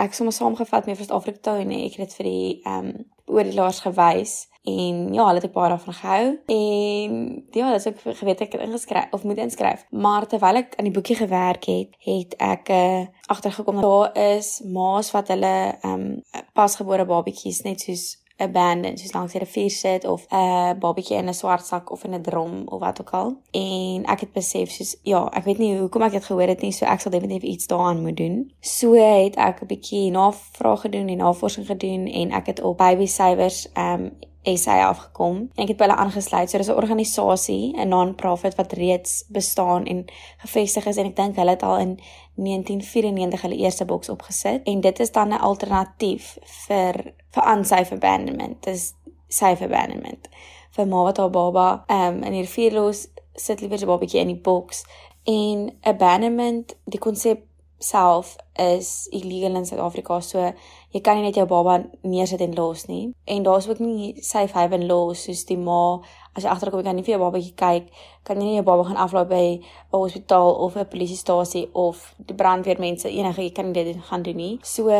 ek 0.00 0.14
sommer 0.14 0.32
saamgevat 0.32 0.86
met 0.86 0.96
Suid-Afrika 0.96 1.56
en 1.60 1.72
ek 1.74 1.98
het 1.98 2.08
dit 2.08 2.18
vir 2.20 2.30
die 2.30 2.48
ehm 2.62 2.92
um, 2.92 3.10
oorlaers 3.24 3.80
gewys 3.80 4.34
en 4.64 5.12
ja, 5.12 5.26
hulle 5.26 5.40
het 5.40 5.44
'n 5.44 5.50
paar 5.50 5.68
daarvan 5.68 5.94
gehou 5.94 6.40
en 6.46 7.44
ja, 7.50 7.70
dit 7.70 7.86
is 7.86 7.86
ook 7.86 8.16
geweet 8.16 8.40
ek 8.40 8.52
het 8.52 8.60
ingeskryf 8.60 9.06
of 9.10 9.22
moet 9.22 9.36
inskryf. 9.36 9.86
Maar 9.90 10.26
terwyl 10.26 10.54
ek 10.54 10.74
aan 10.76 10.84
die 10.84 10.92
boekie 10.92 11.16
gewerk 11.16 11.64
het, 11.64 11.88
het 11.98 12.34
ek 12.36 12.68
uh, 12.68 13.06
agtergekom 13.26 13.74
dat 13.74 13.84
daar 13.84 14.36
is 14.36 14.62
ma's 14.64 15.10
wat 15.10 15.28
hulle 15.28 15.76
ehm 15.80 15.92
um, 15.92 16.22
pasgebore 16.52 17.04
babatjies 17.04 17.62
net 17.62 17.80
soos 17.80 18.22
abandoned 18.36 18.98
soos 18.98 19.12
langs 19.12 19.32
die 19.32 19.40
rivier 19.40 19.70
sit 19.70 20.04
of 20.04 20.26
'n 20.30 20.34
uh, 20.36 20.72
babatjie 20.78 21.16
in 21.16 21.28
'n 21.28 21.34
swart 21.34 21.66
sak 21.66 21.90
of 21.90 22.04
in 22.04 22.14
'n 22.14 22.22
drom 22.22 22.62
of 22.66 22.80
wat 22.80 23.00
ook 23.00 23.10
al. 23.10 23.36
En 23.50 24.04
ek 24.04 24.20
het 24.20 24.32
besef 24.32 24.70
soos 24.70 24.96
ja, 25.02 25.28
ek 25.32 25.44
weet 25.44 25.58
nie 25.58 25.78
hoekom 25.78 26.02
ek 26.02 26.12
dit 26.12 26.24
gehoor 26.24 26.48
het 26.48 26.60
nie, 26.60 26.72
so 26.72 26.84
ek 26.84 27.00
sal 27.00 27.10
definitief 27.10 27.42
iets 27.42 27.66
daaraan 27.66 28.02
moet 28.02 28.16
doen. 28.16 28.52
So 28.60 28.92
het 28.92 29.36
ek 29.36 29.62
'n 29.62 29.66
bietjie 29.66 30.10
navraag 30.10 30.80
gedoen 30.80 31.08
en 31.08 31.16
navorsing 31.16 31.66
gedoen 31.66 32.06
en 32.06 32.30
ek 32.30 32.46
het 32.46 32.62
op 32.62 32.76
baby 32.78 33.06
savers 33.06 33.68
um 33.76 34.10
SA 34.44 34.88
afgekom 34.88 35.36
en 35.54 35.62
ek 35.64 35.72
het 35.72 35.78
by 35.78 35.86
hulle 35.86 35.96
aangesluit. 35.96 36.50
So 36.50 36.58
dis 36.58 36.68
'n 36.68 36.80
organisasie, 36.82 37.72
'n 37.76 37.88
non-profit 37.88 38.54
wat 38.54 38.72
reeds 38.72 39.24
bestaan 39.28 39.84
en 39.84 40.04
gevestig 40.38 40.86
is 40.86 40.96
en 40.96 41.06
ek 41.06 41.16
dink 41.16 41.36
hulle 41.36 41.50
het 41.50 41.62
al 41.62 41.78
in 41.78 41.98
1994 42.34 43.40
hulle 43.40 43.56
eerste 43.56 43.84
boks 43.84 44.08
opgesit 44.08 44.60
en 44.64 44.80
dit 44.80 45.00
is 45.00 45.12
dan 45.12 45.28
'n 45.28 45.40
alternatief 45.40 46.38
vir 46.66 47.14
vir 47.30 47.56
unsafe 47.56 47.94
abandonment. 47.94 48.62
Dis 48.62 48.94
safe 49.28 49.64
abandonment. 49.64 50.28
Vir 50.70 50.86
ma 50.86 51.02
wat 51.02 51.16
haar 51.16 51.30
baba 51.30 51.84
um 51.88 52.22
in 52.22 52.32
hier 52.32 52.46
vier 52.46 52.72
los 52.72 53.08
sit 53.34 53.60
liewer 53.60 53.78
die 53.78 53.86
babatjie 53.86 54.20
in 54.20 54.26
die 54.26 54.42
boks 54.42 54.84
en 55.24 55.78
abandonment, 55.82 56.76
die 56.84 56.98
konsep 56.98 57.46
self 57.78 58.36
is 58.58 59.08
illegal 59.12 59.56
in 59.56 59.66
Suid-Afrika. 59.66 60.20
So 60.22 60.52
jy 60.94 61.00
kan 61.02 61.18
nie 61.18 61.26
net 61.26 61.36
jou 61.36 61.46
baba 61.46 61.80
neersit 62.02 62.40
en 62.40 62.54
los 62.54 62.86
nie. 62.88 63.12
En 63.26 63.42
daar's 63.42 63.68
ook 63.68 63.80
nie 63.82 64.14
safe 64.22 64.54
haven 64.54 64.86
laws 64.86 65.24
soos 65.26 65.44
die 65.48 65.58
ma 65.58 66.00
as 66.34 66.44
jy 66.44 66.50
agterkom 66.50 66.80
jy 66.80 66.86
kan 66.88 66.96
nie 66.98 67.04
vir 67.06 67.14
jou 67.14 67.22
babatjie 67.22 67.54
kyk, 67.58 67.90
kan 68.26 68.40
jy 68.40 68.48
nie 68.48 68.58
jou 68.58 68.66
baba 68.66 68.86
gaan 68.88 69.00
aflaai 69.04 69.26
by 69.30 69.44
'n 69.58 69.60
hospitaal 69.92 70.54
of 70.66 70.76
'n 70.76 70.86
polisiestasie 70.86 71.68
of 71.72 72.14
die 72.18 72.34
brandweermense 72.34 73.08
enige 73.08 73.42
jy 73.42 73.50
kan 73.50 73.72
dit 73.72 73.96
gaan 74.10 74.22
doen 74.22 74.36
nie. 74.36 74.58
So 74.62 74.90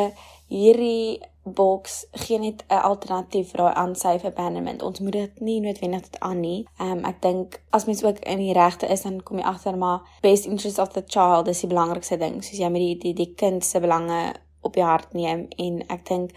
hierdie 0.48 1.20
boks 1.44 2.06
gee 2.12 2.38
net 2.38 2.64
'n 2.68 2.74
alternatief 2.74 3.50
vir 3.50 3.58
daai 3.58 3.86
unsafe 3.86 4.26
abandonment. 4.26 4.82
Ons 4.82 5.00
moet 5.00 5.12
dit 5.12 5.40
nie 5.40 5.60
noodwendig 5.60 6.02
dit 6.02 6.20
aan 6.20 6.40
nie. 6.40 6.66
Ehm 6.78 6.90
um, 6.90 7.04
ek 7.04 7.22
dink 7.22 7.62
as 7.70 7.84
mens 7.84 8.04
ook 8.04 8.18
in 8.18 8.38
die 8.38 8.52
regte 8.52 8.86
is 8.86 9.02
dan 9.02 9.22
kom 9.22 9.38
jy 9.38 9.44
agter 9.44 9.78
maar 9.78 10.00
best 10.20 10.44
interest 10.44 10.78
of 10.78 10.88
the 10.88 11.04
child 11.06 11.48
is 11.48 11.60
die 11.60 11.68
belangrikste 11.68 12.16
ding. 12.16 12.44
Soos 12.44 12.58
jy 12.58 12.68
met 12.68 12.80
die 12.80 12.98
die 12.98 13.14
die 13.14 13.34
kind 13.34 13.64
se 13.64 13.80
belange 13.80 14.34
op 14.60 14.74
jou 14.74 14.86
hart 14.86 15.12
neem 15.12 15.46
en 15.56 15.82
ek 15.88 16.06
dink 16.08 16.30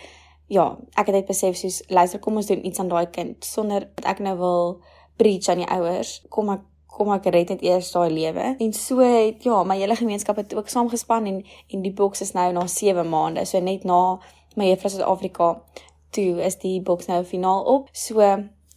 ja, 0.48 0.78
ek 0.96 1.06
het 1.06 1.16
net 1.16 1.28
besef 1.28 1.56
soos 1.56 1.82
luister 1.88 2.20
kom 2.20 2.36
ons 2.36 2.48
doen 2.48 2.66
iets 2.66 2.80
aan 2.80 2.92
daai 2.92 3.08
kind 3.12 3.46
sonder 3.46 3.90
dat 3.96 4.06
ek 4.06 4.20
nou 4.20 4.38
wil 4.38 4.82
preach 5.18 5.48
aan 5.48 5.64
die 5.64 5.70
ouers. 5.70 6.22
Kom 6.30 6.50
ek 6.50 6.66
kom 6.98 7.12
ek 7.14 7.28
red 7.34 7.52
net 7.54 7.62
eers 7.62 7.92
daai 7.94 8.10
lewe. 8.10 8.56
En 8.64 8.72
so 8.74 9.04
het 9.06 9.44
ja, 9.46 9.60
my 9.64 9.78
hele 9.78 9.96
gemeenskap 9.96 10.40
het 10.42 10.56
ook 10.58 10.72
saamgespan 10.72 11.28
en 11.30 11.44
en 11.74 11.84
die 11.86 11.94
boks 11.94 12.24
is 12.26 12.34
nou 12.34 12.48
na 12.56 12.66
7 12.68 13.06
maande. 13.10 13.46
So 13.46 13.62
net 13.62 13.86
na 13.86 14.18
my 14.58 14.72
juffrou 14.72 14.92
Suid-Afrika 14.94 15.50
toe 16.16 16.42
is 16.44 16.58
die 16.62 16.78
boks 16.82 17.10
nou 17.12 17.24
finaal 17.28 17.66
op. 17.70 17.90
So 17.94 18.22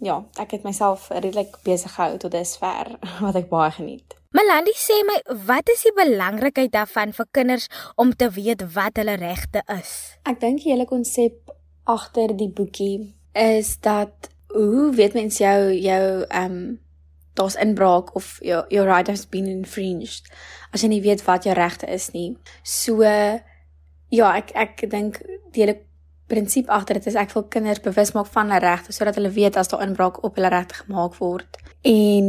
ja, 0.00 0.16
ek 0.40 0.56
het 0.56 0.64
myself 0.64 1.08
redelik 1.12 1.58
besig 1.66 1.92
gehou 1.96 2.16
tot 2.20 2.32
dusver 2.34 2.96
wat 3.24 3.38
ek 3.40 3.50
baie 3.52 3.70
geniet. 3.76 4.16
Melanie 4.36 4.76
sê 4.78 5.00
my, 5.02 5.16
wat 5.48 5.70
is 5.72 5.82
die 5.88 5.94
belangrikheid 5.96 6.70
daarvan 6.70 7.10
vir 7.16 7.26
kinders 7.34 7.66
om 7.98 8.12
te 8.14 8.28
weet 8.30 8.62
wat 8.76 9.00
hulle 9.00 9.16
regte 9.18 9.64
is? 9.74 9.94
Ek 10.22 10.38
dink 10.42 10.62
die 10.62 10.70
hele 10.70 10.86
konsep 10.86 11.50
agter 11.90 12.36
die 12.38 12.50
boekie 12.54 13.10
is 13.34 13.74
dat 13.82 14.30
hoe 14.54 14.90
weet 14.94 15.16
mens 15.18 15.40
jou 15.42 15.72
jou 15.74 16.04
ehm 16.28 16.54
um, 16.54 16.62
daar's 17.38 17.56
inbraak 17.62 18.14
of 18.18 18.38
your 18.42 18.64
your 18.68 18.86
right 18.86 19.06
has 19.06 19.22
been 19.26 19.46
infringed 19.46 20.26
as 20.74 20.82
jy 20.82 20.90
nie 20.92 21.02
weet 21.02 21.22
wat 21.24 21.46
jou 21.46 21.54
regte 21.54 21.86
is 21.90 22.10
nie. 22.14 22.36
So 22.62 23.02
ja, 24.10 24.34
ek 24.36 24.52
ek 24.54 24.84
dink 24.90 25.22
die 25.54 25.64
hele 25.64 25.78
prinsip 26.30 26.70
agter 26.70 27.00
dit 27.00 27.08
is 27.10 27.18
ek 27.18 27.32
wil 27.34 27.46
kinders 27.50 27.82
bewus 27.82 28.12
maak 28.14 28.28
van 28.30 28.50
hulle 28.50 28.62
regte 28.62 28.94
sodat 28.94 29.18
hulle 29.18 29.32
weet 29.34 29.58
as 29.58 29.70
daar 29.70 29.82
inbraak 29.86 30.22
op 30.26 30.38
hulle 30.38 30.50
regte 30.52 30.82
gemaak 30.84 31.16
word. 31.18 31.58
En 31.86 32.28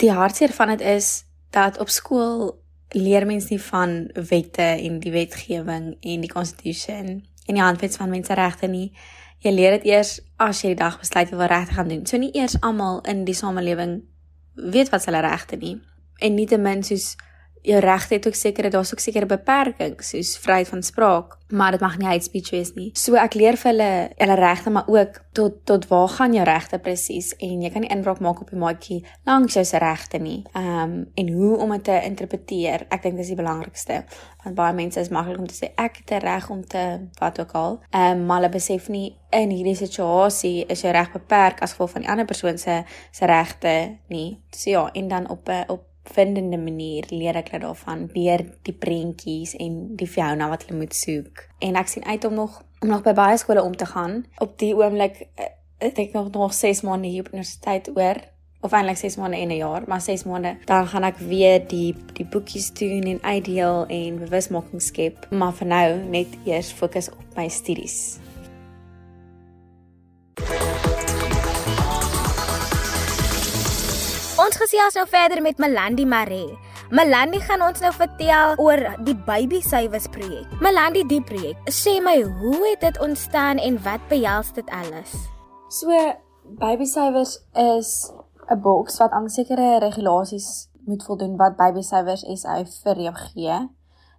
die 0.00 0.12
hartseer 0.14 0.54
van 0.56 0.74
dit 0.74 0.82
is 0.96 1.24
dat 1.54 1.78
op 1.82 1.90
skool 1.90 2.58
leer 2.94 3.26
mense 3.26 3.52
nie 3.52 3.62
van 3.62 4.10
wette 4.30 4.66
en 4.72 4.98
die 5.02 5.12
wetgewing 5.14 5.92
en 6.00 6.24
die 6.24 6.30
constitution 6.30 7.20
en 7.46 7.58
die 7.58 7.62
handves 7.62 7.98
van 8.00 8.10
menseregte 8.10 8.66
nie. 8.70 8.90
Jy 9.40 9.52
leer 9.54 9.78
dit 9.78 9.86
eers 9.92 10.18
as 10.42 10.62
jy 10.62 10.74
die 10.74 10.82
dag 10.82 10.98
besluit 11.00 11.30
wat 11.32 11.50
reg 11.50 11.68
te 11.68 11.76
gaan 11.78 11.88
doen. 11.88 12.02
So 12.06 12.18
nie 12.20 12.32
eers 12.36 12.58
almal 12.60 13.00
in 13.08 13.24
die 13.24 13.34
samelewing 13.34 14.00
weet 14.54 14.90
wat 14.92 15.06
hulle 15.08 15.22
regte 15.24 15.56
nie. 15.56 15.78
En 16.20 16.36
nietemin 16.36 16.82
soos 16.84 17.14
jou 17.62 17.80
regte 17.80 18.14
het 18.14 18.26
ook 18.26 18.34
sekere 18.34 18.70
daar's 18.70 18.92
ook 18.92 19.02
sekere 19.02 19.26
beperkings 19.26 20.08
soos 20.08 20.38
vryheid 20.38 20.68
van 20.68 20.82
spraak, 20.82 21.36
maar 21.50 21.70
dit 21.70 21.80
mag 21.80 21.98
nie 21.98 22.06
hate 22.06 22.24
speech 22.24 22.50
wees 22.50 22.72
nie. 22.74 22.90
So 22.94 23.18
ek 23.20 23.34
leer 23.34 23.58
vir 23.60 23.70
hulle 23.72 23.90
hulle 24.16 24.36
regte 24.38 24.70
maar 24.70 24.88
ook 24.88 25.20
tot 25.36 25.60
tot 25.66 25.86
waar 25.90 26.08
gaan 26.08 26.34
jou 26.34 26.44
regte 26.46 26.78
presies 26.78 27.32
en 27.38 27.62
jy 27.62 27.70
kan 27.70 27.84
nie 27.84 27.92
inbraak 27.92 28.20
maak 28.20 28.40
op 28.40 28.50
die 28.50 28.60
maatjie 28.60 29.00
langs 29.28 29.58
jou 29.58 29.64
se 29.64 29.78
regte 29.82 30.18
nie. 30.22 30.42
Ehm 30.54 30.82
um, 30.82 30.98
en 31.14 31.32
hoe 31.32 31.56
om 31.58 31.70
dit 31.76 31.84
te 31.84 32.00
interpreteer, 32.04 32.86
ek 32.88 33.02
dink 33.02 33.16
dis 33.16 33.32
die 33.32 33.38
belangrikste. 33.38 34.04
Want 34.44 34.56
baie 34.56 34.74
mense 34.74 35.00
is 35.00 35.12
maklik 35.12 35.38
om 35.38 35.46
te 35.46 35.54
sê 35.54 35.72
ek 35.76 36.00
het 36.02 36.12
'n 36.16 36.24
reg 36.24 36.50
om 36.50 36.64
te 36.66 36.84
wat 37.18 37.40
ook 37.40 37.52
al. 37.52 37.80
Ehm 37.90 38.20
um, 38.20 38.26
maar 38.26 38.40
hulle 38.40 38.52
besef 38.52 38.88
nie 38.88 39.16
in 39.30 39.50
hierdie 39.50 39.76
situasie 39.76 40.66
is 40.66 40.80
jou 40.80 40.92
reg 40.92 41.12
beperk 41.12 41.62
as 41.62 41.72
gevolg 41.72 41.90
van 41.90 42.02
die 42.02 42.10
ander 42.10 42.24
persoon 42.24 42.58
se 42.58 42.82
se 43.10 43.26
regte 43.26 43.98
nie. 44.08 44.40
So 44.50 44.70
ja, 44.70 44.90
en 44.92 45.08
dan 45.08 45.28
op 45.28 45.48
'n 45.48 45.64
op 45.68 45.89
vindende 46.14 46.58
manier 46.58 47.06
leer 47.10 47.36
ek 47.40 47.52
hulle 47.52 47.64
daarvan 47.64 48.06
deur 48.14 48.44
die 48.66 48.74
prentjies 48.74 49.54
en 49.56 49.96
die 49.96 50.08
fauna 50.08 50.48
wat 50.48 50.66
hulle 50.66 50.82
moet 50.82 50.96
soek. 50.96 51.46
En 51.58 51.78
ek 51.80 51.88
sien 51.92 52.04
uit 52.04 52.24
om 52.24 52.34
nog 52.34 52.62
om 52.80 52.88
nog 52.88 53.02
by 53.04 53.12
baie 53.12 53.36
skole 53.36 53.62
om 53.62 53.76
te 53.76 53.86
gaan. 53.86 54.24
Op 54.40 54.58
die 54.58 54.72
oomblik 54.76 55.26
eh, 55.36 55.52
ek 55.80 56.12
nog 56.12 56.30
nog 56.32 56.54
6 56.54 56.80
maande 56.80 57.08
hier 57.08 57.26
op 57.26 57.32
universiteit 57.32 57.90
oor 57.96 58.20
of 58.60 58.72
eintlik 58.72 58.96
6 58.96 59.16
maande 59.16 59.36
en 59.36 59.48
'n 59.48 59.56
jaar, 59.56 59.82
maar 59.86 60.00
6 60.00 60.24
maande 60.24 60.56
dan 60.64 60.86
gaan 60.86 61.04
ek 61.04 61.16
weer 61.16 61.68
die 61.68 61.94
die 62.12 62.26
boekies 62.26 62.72
doen 62.72 63.02
en 63.02 63.22
uitdeel 63.22 63.86
en 63.86 64.18
bewusmaking 64.18 64.82
skep, 64.82 65.26
maar 65.30 65.52
vir 65.52 65.66
nou 65.66 65.96
net 66.08 66.26
eers 66.44 66.72
fokus 66.72 67.10
op 67.10 67.36
my 67.36 67.48
studies. 67.48 68.18
Gesels 74.60 74.96
nou 74.98 75.06
verder 75.08 75.40
met 75.42 75.58
Melandi 75.58 76.04
Maree. 76.04 76.56
Melandi 76.92 77.38
gaan 77.40 77.62
ons 77.64 77.80
nou 77.80 77.92
vertel 77.96 78.58
oor 78.60 78.80
die 79.06 79.14
Baby 79.26 79.60
Savers 79.64 80.08
projek. 80.12 80.48
Melandi, 80.60 81.04
die 81.08 81.22
projek, 81.24 81.60
sê 81.72 81.96
my, 82.04 82.18
hoe 82.40 82.58
het 82.66 82.82
dit 82.84 82.98
ontstaan 83.00 83.60
en 83.62 83.78
wat 83.86 84.04
behels 84.10 84.50
dit 84.56 84.68
alles? 84.74 85.14
So, 85.72 85.94
Baby 86.60 86.84
Savers 86.84 87.38
is 87.54 88.10
'n 88.50 88.60
boks 88.60 88.98
wat 88.98 89.12
aan 89.16 89.30
sekere 89.30 89.78
regulasies 89.78 90.68
moet 90.84 91.04
voldoen 91.04 91.36
wat 91.36 91.56
Baby 91.56 91.82
Savers 91.82 92.24
SA 92.34 92.64
vir 92.64 93.00
jou 93.06 93.14
gee. 93.14 93.58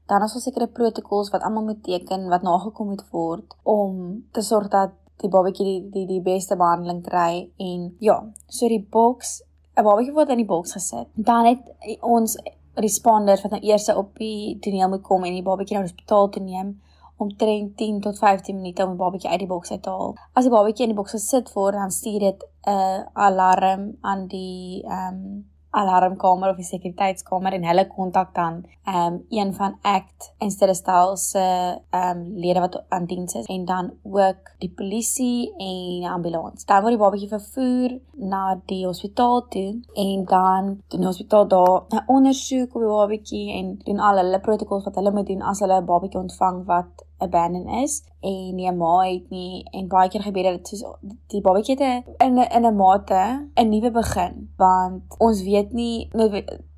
Dan 0.08 0.24
is 0.24 0.34
daar 0.34 0.42
sekere 0.42 0.68
protokols 0.68 1.30
wat 1.30 1.44
almal 1.44 1.64
moet 1.64 1.84
teken 1.84 2.30
wat 2.30 2.42
nagekom 2.42 2.88
moet 2.88 3.06
word 3.12 3.56
om 3.64 4.26
te 4.32 4.42
sorg 4.42 4.68
dat 4.70 4.92
die 5.18 5.30
babatjie 5.30 5.66
die, 5.66 5.90
die 5.92 6.08
die 6.08 6.22
beste 6.22 6.56
behandeling 6.56 7.04
kry 7.04 7.52
en 7.58 7.96
ja, 8.00 8.24
so 8.48 8.68
die 8.68 8.88
boks 8.92 9.42
'n 9.78 9.84
babatjie 9.84 10.14
word 10.14 10.30
in 10.30 10.42
die 10.44 10.46
boks 10.46 10.74
gesit. 10.78 11.08
Dan 11.14 11.46
het 11.46 12.00
ons 12.02 12.38
responders 12.74 13.42
wat 13.42 13.52
nou 13.52 13.62
eers 13.64 13.90
op 13.94 14.18
die 14.18 14.58
toneel 14.60 14.90
moet 14.90 15.02
kom 15.02 15.24
en 15.24 15.34
die 15.34 15.44
babatjie 15.44 15.78
na 15.78 15.84
die 15.84 15.92
hospitaal 15.92 16.30
toe 16.30 16.44
neem 16.44 16.82
om 17.22 17.30
10 17.38 18.00
tot 18.02 18.18
15 18.18 18.56
minute 18.56 18.84
om 18.84 18.90
die 18.96 18.98
babatjie 18.98 19.30
uit 19.30 19.40
die 19.40 19.48
boks 19.48 19.72
uit 19.72 19.84
te 19.84 19.90
haal. 19.90 20.16
As 20.34 20.48
die 20.48 20.54
babatjie 20.54 20.88
in 20.88 20.94
die 20.94 20.98
boks 20.98 21.12
gesit 21.12 21.54
word, 21.54 21.74
dan 21.74 21.92
stuur 21.92 22.20
dit 22.20 22.44
'n 22.66 22.70
uh, 22.70 23.02
alarm 23.14 23.98
aan 24.02 24.28
die 24.28 24.84
ehm 24.84 25.16
um, 25.16 25.50
alarmkamer 25.72 26.50
of 26.50 26.60
die 26.60 26.68
sekuriteitskamer 26.68 27.56
en 27.56 27.66
hulle 27.70 27.88
kontak 27.88 28.34
dan 28.36 28.64
ehm 28.84 29.14
um, 29.14 29.26
een 29.30 29.54
van 29.54 29.78
ACT 29.82 30.34
en 30.38 30.52
stel 30.52 31.18
se 31.18 31.44
ehm 31.90 32.18
um, 32.18 32.24
lede 32.36 32.60
wat 32.60 32.84
aan 32.90 33.06
diens 33.06 33.34
is 33.34 33.46
en 33.46 33.66
dan 33.66 33.92
ook 34.04 34.52
die 34.60 34.72
polisie 34.76 35.54
en 35.58 36.12
ambulans. 36.12 36.66
Dan 36.66 36.82
word 36.82 36.96
die 36.96 37.04
babatjie 37.04 37.30
vervoer 37.30 38.00
na 38.14 38.62
die 38.66 38.86
hospitaal 38.86 39.48
toe 39.48 39.80
en 39.94 40.26
dan 40.26 40.82
doen 40.88 41.00
die 41.00 41.12
hospitaal 41.12 41.48
daar 41.48 41.84
'n 41.90 42.04
ondersoek 42.06 42.76
op 42.76 42.82
die 42.82 42.96
babatjie 42.98 43.48
en 43.58 43.78
doen 43.84 44.00
al 44.00 44.18
hulle 44.18 44.40
protokolle 44.40 44.84
wat 44.84 44.96
hulle 44.96 45.12
moet 45.12 45.28
doen 45.28 45.42
as 45.42 45.60
hulle 45.60 45.82
'n 45.82 45.86
babatjie 45.86 46.20
ontvang 46.20 46.66
wat 46.66 47.06
abandon 47.22 47.68
is 47.84 48.04
en 48.20 48.56
nie 48.56 48.70
'n 48.70 48.78
ma 48.78 49.02
het 49.02 49.30
nie 49.30 49.64
en 49.72 49.88
baie 49.88 50.10
keer 50.10 50.22
gebeur 50.22 50.44
dit 50.44 50.68
soos 50.68 50.84
die 51.28 51.42
babatjie 51.42 51.76
het 51.80 52.06
in 52.26 52.38
in 52.38 52.66
'n 52.66 52.76
mate 52.76 53.50
'n 53.56 53.70
nuwe 53.70 53.92
begin 53.92 54.51
want 54.62 55.18
ons 55.20 55.42
weet 55.48 55.74
nie 55.74 56.10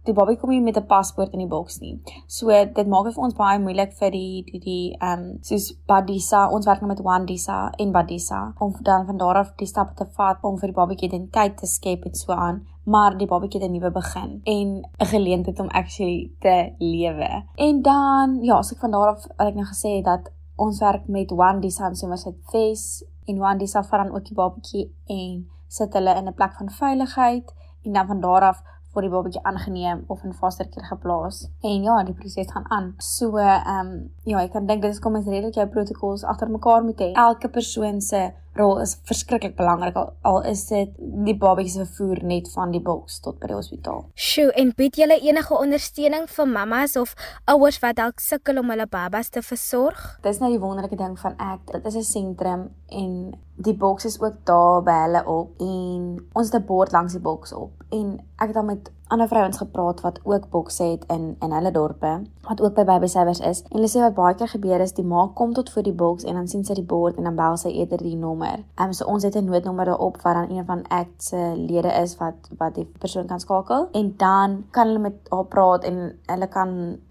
die 0.04 0.14
babatjie 0.14 0.40
kom 0.40 0.52
nie 0.52 0.62
met 0.62 0.78
'n 0.78 0.88
paspoort 0.88 1.34
in 1.34 1.40
die 1.40 1.48
boks 1.48 1.80
nie. 1.80 1.96
So 2.28 2.48
dit 2.50 2.88
maak 2.88 3.06
dit 3.06 3.16
vir 3.16 3.24
ons 3.24 3.40
baie 3.44 3.60
moeilik 3.60 3.94
vir 4.00 4.12
die 4.12 4.44
die 4.52 4.60
die 4.60 4.86
ehm 5.00 5.20
um, 5.20 5.38
soos 5.42 5.72
Badisa, 5.88 6.50
ons 6.50 6.66
werk 6.66 6.82
nou 6.82 6.88
met 6.88 7.06
Wandisa 7.08 7.72
en 7.78 7.92
Badisa 7.92 8.54
om 8.60 8.76
dan 8.82 9.06
van 9.06 9.18
daar 9.18 9.36
af 9.36 9.56
die 9.56 9.68
stappe 9.68 9.94
te 9.96 10.06
vat 10.18 10.38
om 10.44 10.58
vir 10.60 10.68
die 10.68 10.80
babatjie 10.82 11.08
identiteit 11.08 11.58
te 11.58 11.68
skep 11.68 12.06
en 12.06 12.16
so 12.16 12.32
aan 12.34 12.62
maar 12.86 13.18
die 13.18 13.28
babatjie 13.28 13.62
het 13.62 13.70
'n 13.70 13.74
nuwe 13.74 13.92
begin 13.92 14.42
en 14.44 14.68
'n 15.00 15.06
geleentheid 15.06 15.60
om 15.60 15.68
actually 15.68 16.32
te 16.40 16.74
lewe. 16.78 17.44
En 17.56 17.82
dan 17.82 18.40
ja, 18.42 18.58
as 18.58 18.72
ek 18.72 18.80
van 18.80 18.92
daar 18.92 19.08
af 19.08 19.28
wat 19.38 19.48
ek 19.48 19.56
nou 19.56 19.66
gesê 19.66 19.90
het 19.96 20.06
dat 20.06 20.32
ons 20.56 20.80
werk 20.80 21.08
met 21.08 21.32
One 21.32 21.60
Design 21.60 21.94
so 21.94 22.10
ons 22.10 22.24
het 22.24 22.36
Fes 22.52 23.06
en 23.26 23.42
One 23.42 23.58
Design 23.58 23.84
vat 23.84 24.04
dan 24.04 24.16
ook 24.16 24.26
die 24.26 24.36
babatjie 24.36 24.96
en 25.06 25.48
sit 25.68 25.94
hulle 25.94 26.16
in 26.16 26.28
'n 26.28 26.34
plek 26.34 26.54
van 26.54 26.70
veiligheid 26.70 27.54
en 27.84 27.94
dan 27.94 28.08
van 28.08 28.22
daar 28.22 28.42
af 28.52 28.62
word 28.94 29.08
die 29.08 29.14
babatjie 29.14 29.42
aangeneem 29.50 30.04
of 30.08 30.24
in 30.24 30.34
foster 30.38 30.70
care 30.70 30.86
geplaas. 30.86 31.48
En 31.62 31.82
ja, 31.84 32.04
die 32.04 32.14
proses 32.14 32.52
gaan 32.52 32.70
aan. 32.70 32.94
So 32.98 33.38
ehm 33.38 33.80
um, 33.80 33.94
ja, 34.24 34.44
ek 34.44 34.52
kan 34.54 34.68
dink 34.70 34.82
dit 34.82 34.94
is 34.94 35.02
kom 35.02 35.16
ons 35.18 35.30
redelik 35.30 35.58
jou 35.58 35.68
protokols 35.68 36.24
agter 36.24 36.52
mekaar 36.52 36.86
moet 36.86 37.02
hê. 37.02 37.12
Elke 37.26 37.50
persoon 37.50 38.02
se 38.02 38.22
rol 38.56 38.80
is 38.82 38.96
verskriklik 39.10 39.56
belangrik 39.58 39.96
al, 39.96 40.14
al 40.22 40.42
is 40.50 40.66
dit 40.70 40.92
die 41.26 41.36
babatjie 41.38 41.72
se 41.74 41.86
vervoer 41.86 42.24
net 42.24 42.50
van 42.54 42.74
die 42.74 42.82
boks 42.82 43.20
tot 43.26 43.40
by 43.42 43.50
die 43.52 43.58
hospitaal. 43.58 44.06
Sjoe, 44.14 44.52
en 44.60 44.74
bied 44.78 44.98
julle 45.00 45.18
enige 45.26 45.58
ondersteuning 45.58 46.28
vir 46.30 46.50
mammas 46.50 46.96
of 47.00 47.16
ouers 47.50 47.80
wat 47.84 47.98
dalk 48.02 48.22
sukkel 48.24 48.62
om 48.62 48.70
hulle 48.74 48.88
babas 48.88 49.34
te 49.34 49.42
versorg? 49.42 50.04
Dis 50.26 50.42
nou 50.44 50.52
die 50.54 50.62
wonderlike 50.62 51.00
ding 51.00 51.18
van 51.20 51.38
ek. 51.40 51.66
Dit 51.72 51.86
is 51.86 51.96
'n 51.96 52.04
sentrum 52.04 52.70
en 52.90 53.34
die 53.56 53.76
boks 53.78 54.06
is 54.06 54.22
ook 54.22 54.46
daar 54.46 54.84
by 54.84 54.98
hulle 55.06 55.26
op 55.26 55.60
en 55.60 56.04
ons 56.34 56.52
het 56.52 56.62
'n 56.62 56.66
bord 56.66 56.92
langs 56.92 57.14
die 57.14 57.22
boks 57.22 57.54
op 57.54 57.72
en 57.92 58.20
ek 58.38 58.48
het 58.48 58.54
dan 58.54 58.66
met 58.66 58.92
ander 59.14 59.28
vrouens 59.28 59.58
gepraat 59.62 60.02
wat 60.02 60.20
ook 60.24 60.50
bokse 60.50 60.84
het 60.84 61.04
in 61.14 61.36
in 61.46 61.52
hulle 61.54 61.72
dorpe 61.72 62.12
wat 62.48 62.62
ook 62.62 62.74
by 62.74 62.84
baby 62.84 63.08
savers 63.08 63.40
is 63.40 63.62
en 63.62 63.78
hulle 63.78 63.90
sê 63.92 64.02
wat 64.02 64.16
baie 64.18 64.36
keer 64.40 64.50
gebeur 64.56 64.82
is 64.86 64.96
die 64.98 65.06
ma 65.06 65.28
kom 65.38 65.54
tot 65.54 65.70
voor 65.74 65.86
die 65.86 65.96
boks 66.02 66.26
en 66.28 66.40
dan 66.40 66.48
sien 66.48 66.66
sy 66.66 66.78
die 66.80 66.88
bord 66.96 67.20
en 67.20 67.30
dan 67.30 67.38
bel 67.38 67.58
sy 67.62 67.70
eerder 67.72 68.02
die 68.02 68.18
nommer. 68.18 68.64
Ehm 68.76 68.90
um, 68.90 68.94
so 68.98 69.06
ons 69.14 69.24
het 69.24 69.38
'n 69.38 69.46
noodnommer 69.46 69.86
daarop 69.86 70.22
wat 70.24 70.34
dan 70.40 70.50
een 70.58 70.66
van 70.66 70.84
ACT 70.88 71.24
se 71.30 71.54
lede 71.56 71.94
is 72.02 72.18
wat 72.18 72.50
wat 72.58 72.76
die 72.76 72.86
persoon 73.00 73.28
kan 73.28 73.40
skakel 73.40 73.88
en 73.92 74.14
dan 74.18 74.64
kan 74.72 74.88
hulle 74.88 75.00
met 75.00 75.18
haar 75.30 75.46
praat 75.46 75.84
en 75.84 76.20
hulle 76.26 76.48
kan 76.48 76.70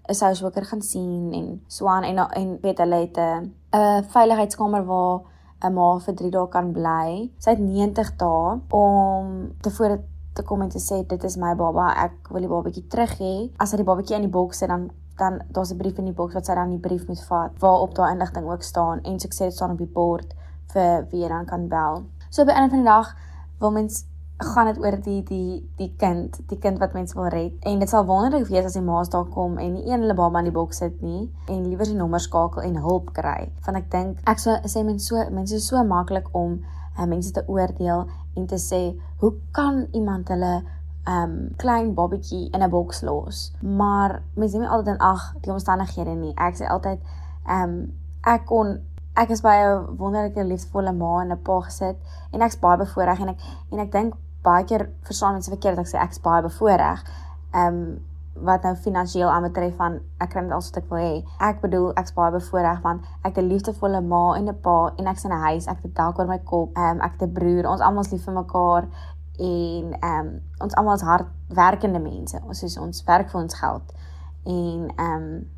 'n 0.09 0.13
sousoker 0.13 0.65
gaan 0.65 0.81
sien 0.81 1.33
en 1.33 1.61
so 1.67 1.87
aan 1.87 2.03
en 2.03 2.17
en 2.17 2.57
weet 2.61 2.77
hulle 2.77 2.95
het 2.95 3.17
'n 3.17 3.53
'n 3.71 4.03
veiligheidskamer 4.03 4.85
waar 4.85 5.19
'n 5.63 5.73
ma 5.73 5.99
vir 5.99 6.15
3 6.15 6.31
dae 6.31 6.47
kan 6.47 6.71
bly. 6.71 7.31
Sy 7.37 7.49
het 7.49 7.59
90 7.59 8.15
dae 8.15 8.59
om 8.69 9.51
te 9.61 9.71
voor 9.71 9.99
te 10.33 10.43
kom 10.43 10.61
en 10.61 10.69
te 10.69 10.81
sê 10.81 11.03
dit 11.07 11.23
is 11.23 11.37
my 11.37 11.53
baba, 11.55 11.91
ek 12.05 12.31
wil 12.33 12.45
die 12.45 12.51
babatjie 12.51 12.87
terug 12.89 13.15
hê. 13.19 13.33
As 13.59 13.73
hy 13.73 13.81
die 13.81 13.87
babatjie 13.87 14.17
in 14.17 14.27
die 14.27 14.33
boks 14.33 14.63
sit 14.63 14.69
dan 14.69 14.89
dan 15.17 15.41
daar's 15.53 15.71
'n 15.71 15.77
brief 15.77 15.97
in 15.97 16.05
die 16.05 16.13
boks 16.13 16.33
wat 16.33 16.45
sy 16.45 16.55
dan 16.55 16.69
die 16.69 16.79
brief 16.79 17.07
moet 17.07 17.23
vat 17.29 17.51
waarop 17.59 17.93
daai 17.95 18.13
inligting 18.13 18.45
ook 18.49 18.63
staan 18.63 18.99
en 19.03 19.19
so 19.19 19.27
ek 19.27 19.33
sê 19.33 19.43
dit 19.45 19.53
staan 19.53 19.71
op 19.71 19.77
die 19.77 19.93
bord 19.93 20.33
vir 20.73 21.07
wie 21.11 21.21
jy 21.21 21.29
dan 21.29 21.45
kan 21.45 21.67
bel. 21.67 22.03
So 22.29 22.45
by 22.45 22.51
einde 22.51 22.69
van 22.69 22.79
die 22.79 22.89
dag 22.89 23.15
wil 23.59 23.71
mens 23.71 24.05
gaan 24.37 24.65
dit 24.65 24.79
oor 24.79 24.97
die 25.01 25.23
die 25.23 25.69
die 25.77 25.93
kind, 25.97 26.39
die 26.49 26.57
kind 26.57 26.79
wat 26.79 26.93
mens 26.93 27.13
wil 27.13 27.27
red. 27.27 27.53
En 27.61 27.79
dit 27.79 27.89
sal 27.89 28.05
wonderlik 28.05 28.47
wees 28.47 28.65
as 28.65 28.73
die 28.73 28.81
ma's 28.81 29.09
daar 29.09 29.25
kom 29.25 29.57
en 29.57 29.73
nie 29.73 29.85
een 29.85 30.01
hulle 30.01 30.13
baba 30.13 30.39
in 30.39 30.49
die 30.49 30.57
boks 30.59 30.77
sit 30.77 31.01
nie 31.01 31.31
en 31.47 31.67
liewer 31.67 31.85
sy 31.85 31.93
nommer 31.93 32.19
skakel 32.19 32.61
en 32.61 32.75
hulp 32.75 33.13
kry. 33.13 33.51
Want 33.65 33.77
ek 33.77 33.91
dink 33.91 34.19
ek 34.25 34.39
sou 34.39 34.57
sê 34.65 34.83
mens 34.83 35.07
so 35.07 35.29
mense 35.29 35.55
is 35.55 35.67
so 35.67 35.83
maklik 35.83 36.27
om 36.33 36.59
uh, 36.97 37.05
mense 37.05 37.31
te 37.31 37.43
oordeel 37.47 38.07
en 38.35 38.47
te 38.47 38.57
sê, 38.57 38.81
hoe 39.23 39.33
kan 39.51 39.87
iemand 39.91 40.27
hulle 40.27 40.63
um 41.07 41.35
klein 41.55 41.93
babatjie 41.95 42.49
in 42.51 42.63
'n 42.63 42.69
boks 42.69 43.01
los? 43.01 43.53
Maar 43.61 44.21
mense 44.35 44.57
neem 44.57 44.69
altyd 44.69 44.93
in 44.93 44.99
ag 44.99 45.33
die 45.41 45.51
omstandighede 45.51 46.15
nie. 46.15 46.33
Ek 46.35 46.55
sê 46.59 46.67
altyd 46.67 46.99
um 47.49 47.93
ek 48.21 48.45
kon 48.45 48.79
ek 49.15 49.29
is 49.29 49.41
by 49.41 49.55
'n 49.63 49.97
wonderlike 49.97 50.43
liefdevolle 50.43 50.91
ma 50.91 51.21
en 51.21 51.31
'n 51.31 51.41
pa 51.43 51.59
gesit 51.59 51.97
en 52.31 52.41
ek's 52.41 52.59
baie 52.59 52.77
bevoorreg 52.77 53.19
en 53.19 53.29
ek 53.29 53.39
en 53.71 53.79
ek 53.79 53.91
dink 53.91 54.13
baie 54.43 54.63
keer 54.63 54.89
verstaan 55.03 55.33
mense 55.33 55.51
verkeerd 55.51 55.77
as 55.77 55.93
ek 55.93 55.93
sê 55.93 56.03
ek's 56.03 56.19
baie 56.19 56.41
bevoorreg. 56.41 56.99
Um 57.53 57.99
wat 58.33 58.63
nou 58.63 58.75
finansiëel 58.75 59.29
aanbetref 59.29 59.75
van 59.77 59.99
ek 60.17 60.29
kry 60.33 60.41
net 60.41 60.51
alles 60.55 60.69
wat 60.71 60.77
ek 60.81 60.89
wil 60.89 61.01
hê. 61.01 61.17
Ek 61.39 61.61
bedoel 61.61 61.91
ek's 62.01 62.15
baie 62.17 62.33
bevoorreg 62.33 62.81
want 62.81 63.05
ek 63.21 63.35
het 63.35 63.43
'n 63.43 63.47
liefdevolle 63.47 64.01
ma 64.01 64.35
en 64.37 64.49
'n 64.49 64.59
pa 64.61 64.93
en 64.97 65.07
ek's 65.07 65.23
in 65.23 65.31
'n 65.31 65.43
huis, 65.47 65.67
ek 65.67 65.83
het 65.83 65.95
dak 65.95 66.19
oor 66.19 66.27
my 66.27 66.39
kop, 66.39 66.77
um, 66.77 67.01
ek 67.01 67.11
het 67.11 67.21
'n 67.29 67.33
broer, 67.33 67.69
ons 67.69 67.81
almal 67.81 68.03
is 68.03 68.11
lief 68.11 68.23
vir 68.23 68.33
mekaar 68.33 68.87
en 69.39 69.93
ehm 69.99 70.19
um, 70.19 70.41
ons 70.59 70.75
almal 70.75 70.95
is 70.95 71.01
hardwerkende 71.01 71.99
mense. 71.99 72.41
Ons 72.47 72.63
is 72.63 72.77
ons 72.77 73.03
werk 73.03 73.29
vir 73.29 73.41
ons 73.41 73.53
geld. 73.53 73.93
En 74.45 74.91
ehm 74.95 75.21
um, 75.21 75.49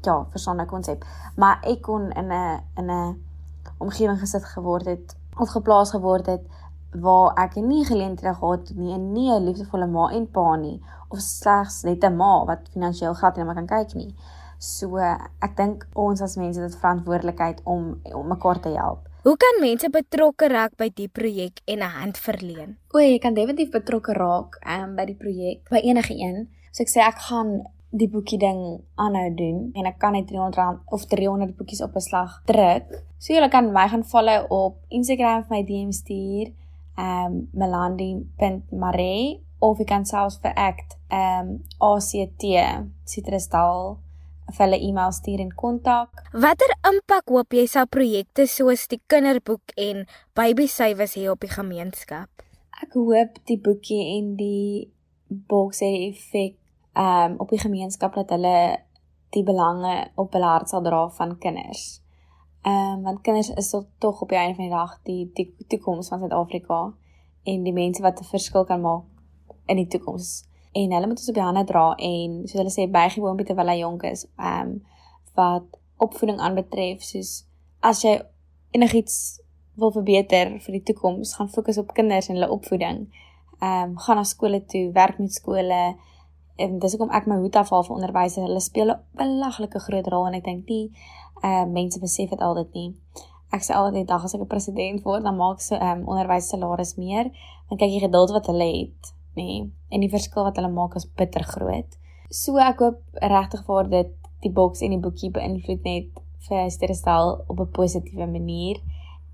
ja, 0.00 0.26
verstaan 0.30 0.60
ek 0.60 0.68
konsep. 0.68 1.04
Maar 1.36 1.58
ek 1.62 1.82
kon 1.82 2.10
in 2.10 2.32
'n 2.32 2.60
in 2.76 2.90
'n 2.90 3.22
omgewing 3.78 4.18
gesit 4.18 4.44
geword 4.44 4.86
het 4.86 5.16
of 5.38 5.48
geplaas 5.48 5.90
geword 5.90 6.26
het 6.26 6.42
waar 6.90 7.34
ek 7.34 7.54
nie 7.54 7.84
geleenthede 7.84 8.34
gehad 8.34 8.68
het 8.68 8.76
nie, 8.76 8.98
nie 8.98 9.30
'n 9.30 9.44
liefdevolle 9.44 9.86
ma 9.86 10.10
en 10.10 10.30
pa 10.30 10.56
nie 10.56 10.82
of 11.10 11.20
slegs 11.20 11.82
net 11.84 12.04
'n 12.04 12.16
ma 12.16 12.44
wat 12.44 12.68
finansiëel 12.72 13.14
geld 13.14 13.34
het 13.36 13.40
en 13.40 13.46
maar 13.46 13.60
kan 13.60 13.66
kyk 13.66 13.94
nie. 13.94 14.14
So 14.58 14.96
ek 15.46 15.56
dink 15.56 15.86
ons 15.94 16.20
as 16.20 16.36
mense 16.36 16.60
het 16.60 16.76
verantwoordelikheid 16.76 17.60
om 17.64 18.00
om 18.14 18.26
mekaar 18.28 18.60
te 18.60 18.68
help. 18.68 19.08
Hoe 19.22 19.36
kan 19.36 19.60
mense 19.60 19.90
betrokke 19.92 20.48
raak 20.48 20.76
by 20.76 20.88
die 20.94 21.08
projek 21.08 21.60
en 21.64 21.78
'n 21.78 21.92
hand 21.98 22.18
verleen? 22.18 22.76
O, 22.94 22.98
jy 22.98 23.18
kan 23.18 23.34
definitief 23.34 23.70
betrokke 23.70 24.12
raak 24.12 24.56
um, 24.66 24.96
by 24.96 25.04
die 25.04 25.14
projek 25.14 25.68
by 25.70 25.80
enige 25.84 26.14
een. 26.16 26.48
So 26.72 26.82
ek 26.82 26.88
sê 26.88 27.00
ek 27.00 27.18
gaan 27.28 27.62
die 27.90 28.08
boekie 28.08 28.38
ding 28.38 28.80
aanhou 28.94 29.34
doen 29.34 29.72
en 29.74 29.86
ek 29.86 29.98
kan 29.98 30.12
net 30.12 30.26
300 30.30 30.56
rand 30.56 30.80
of 30.86 31.04
300 31.10 31.56
boekies 31.56 31.82
op 31.82 31.96
'n 31.96 32.00
slag 32.00 32.42
druk. 32.46 32.86
So 33.18 33.34
jy 33.34 33.48
kan 33.48 33.72
my 33.72 33.88
gaan 33.88 34.04
follow 34.04 34.46
op 34.48 34.76
Instagram 34.88 35.44
vir 35.44 35.56
my 35.56 35.62
DM 35.64 35.90
stuur 35.90 36.52
um 36.96 37.48
melandi.mare 37.52 39.40
of 39.60 39.78
jy 39.78 39.86
kan 39.88 40.06
selfs 40.08 40.40
vir 40.42 40.54
act 40.56 40.96
um 41.12 41.58
ACT 41.84 42.46
Citrusdal 43.08 43.98
vir 44.50 44.64
hulle 44.64 44.78
e-mail 44.82 45.12
stuur 45.14 45.42
en 45.44 45.52
kontak. 45.54 46.22
Watter 46.32 46.72
impak 46.90 47.30
hoop 47.30 47.54
jy 47.54 47.66
sal 47.70 47.86
projekte 47.86 48.46
soos 48.50 48.86
die 48.90 49.00
kinderboek 49.10 49.74
en 49.78 50.06
baby 50.38 50.66
sywes 50.70 51.14
hê 51.18 51.28
op 51.30 51.44
die 51.44 51.52
gemeenskap? 51.52 52.46
Ek 52.82 52.96
hoop 52.96 53.38
die 53.46 53.58
boekie 53.60 54.00
en 54.16 54.34
die 54.40 54.90
boks 55.28 55.84
het 55.84 55.98
effek 56.08 56.56
um 56.98 57.36
op 57.44 57.52
die 57.52 57.62
gemeenskap 57.62 58.16
dat 58.18 58.32
hulle 58.34 58.80
die 59.34 59.44
belange 59.46 60.10
op 60.18 60.32
hulle 60.34 60.48
hart 60.56 60.72
sal 60.72 60.82
dra 60.82 61.04
van 61.20 61.36
kinders. 61.38 62.00
Um 62.66 63.04
want 63.06 63.22
kinders 63.26 63.52
is 63.60 63.70
tog 64.02 64.24
op 64.24 64.32
die 64.32 64.40
einde 64.40 64.56
van 64.58 64.66
die 64.66 64.74
dag 64.74 64.98
die 65.06 65.22
die 65.36 65.68
toekoms 65.68 66.10
van 66.10 66.24
Suid-Afrika 66.24 66.80
en 67.50 67.62
die 67.64 67.76
mense 67.76 68.02
wat 68.02 68.20
'n 68.20 68.32
verskil 68.32 68.64
kan 68.64 68.80
maak 68.80 69.06
in 69.70 69.80
die 69.80 69.88
toekoms. 69.90 70.30
En 70.72 70.92
hulle 70.94 71.06
moet 71.10 71.18
ons 71.18 71.30
op 71.32 71.38
die 71.38 71.44
hande 71.44 71.64
dra 71.66 71.84
en 71.98 72.34
soos 72.46 72.58
hulle 72.60 72.72
sê 72.74 72.86
bygie 72.90 73.22
boompie 73.22 73.46
terwyl 73.46 73.72
hy 73.72 73.80
jonk 73.80 74.06
is. 74.10 74.26
Um 74.38 74.80
wat 75.38 75.66
opvoeding 76.02 76.40
aanbetref, 76.42 77.02
soos 77.06 77.30
as 77.86 78.02
jy 78.04 78.18
enigiets 78.76 79.16
wil 79.80 79.92
verbeter 79.94 80.52
vir 80.62 80.76
die 80.76 80.84
toekoms, 80.90 81.34
gaan 81.38 81.50
fokus 81.50 81.80
op 81.80 81.94
kinders 81.96 82.28
en 82.28 82.38
hulle 82.38 82.50
opvoeding. 82.54 83.06
Um 83.64 83.96
gaan 84.04 84.20
na 84.20 84.26
skole 84.26 84.62
toe, 84.70 84.90
werk 84.96 85.18
met 85.18 85.34
skole. 85.34 85.80
En 86.60 86.78
dis 86.78 86.94
hoekom 86.94 87.12
ek 87.16 87.26
my 87.30 87.40
hoed 87.40 87.56
afhaal 87.56 87.86
vir 87.86 87.96
onderwysers. 87.96 88.46
Hulle 88.46 88.62
speel 88.62 88.94
'n 88.94 89.00
belaglike 89.18 89.80
groot 89.86 90.06
rol 90.14 90.26
en 90.28 90.38
ek 90.38 90.44
dink 90.44 90.68
nie 90.68 90.86
uh 91.42 91.64
mense 91.64 91.98
besef 92.00 92.30
dit 92.30 92.40
altyd 92.40 92.74
nie. 92.74 92.90
Ek 93.50 93.62
sê 93.66 93.74
altyd 93.74 94.06
dag 94.06 94.24
as 94.24 94.34
ek 94.34 94.42
'n 94.42 94.46
president 94.46 95.04
word, 95.04 95.24
dan 95.24 95.36
maak 95.36 95.60
se 95.60 95.74
um 95.74 96.04
onderwyssalaris 96.06 96.96
meer, 96.96 97.30
want 97.68 97.80
kyk 97.80 97.90
jy 97.90 98.00
geduld 98.06 98.30
wat 98.30 98.46
hulle 98.46 98.68
het, 98.78 99.14
nê? 99.36 99.42
Nee, 99.42 99.70
en 99.90 100.00
die 100.00 100.10
verskil 100.10 100.46
wat 100.46 100.56
hulle 100.56 100.70
maak 100.72 100.94
is 100.94 101.08
bitter 101.16 101.44
groot. 101.44 101.98
So 102.30 102.58
ek 102.58 102.78
hoop 102.78 103.00
regtig 103.22 103.64
vir 103.66 103.88
dit 103.90 104.16
die 104.44 104.52
boks 104.52 104.82
en 104.82 104.94
die 104.94 105.02
boekie 105.02 105.30
beïnvloed 105.34 105.84
net 105.84 106.20
vir 106.48 106.70
sterrestel 106.70 107.44
op 107.48 107.60
'n 107.60 107.72
positiewe 107.72 108.26
manier 108.26 108.78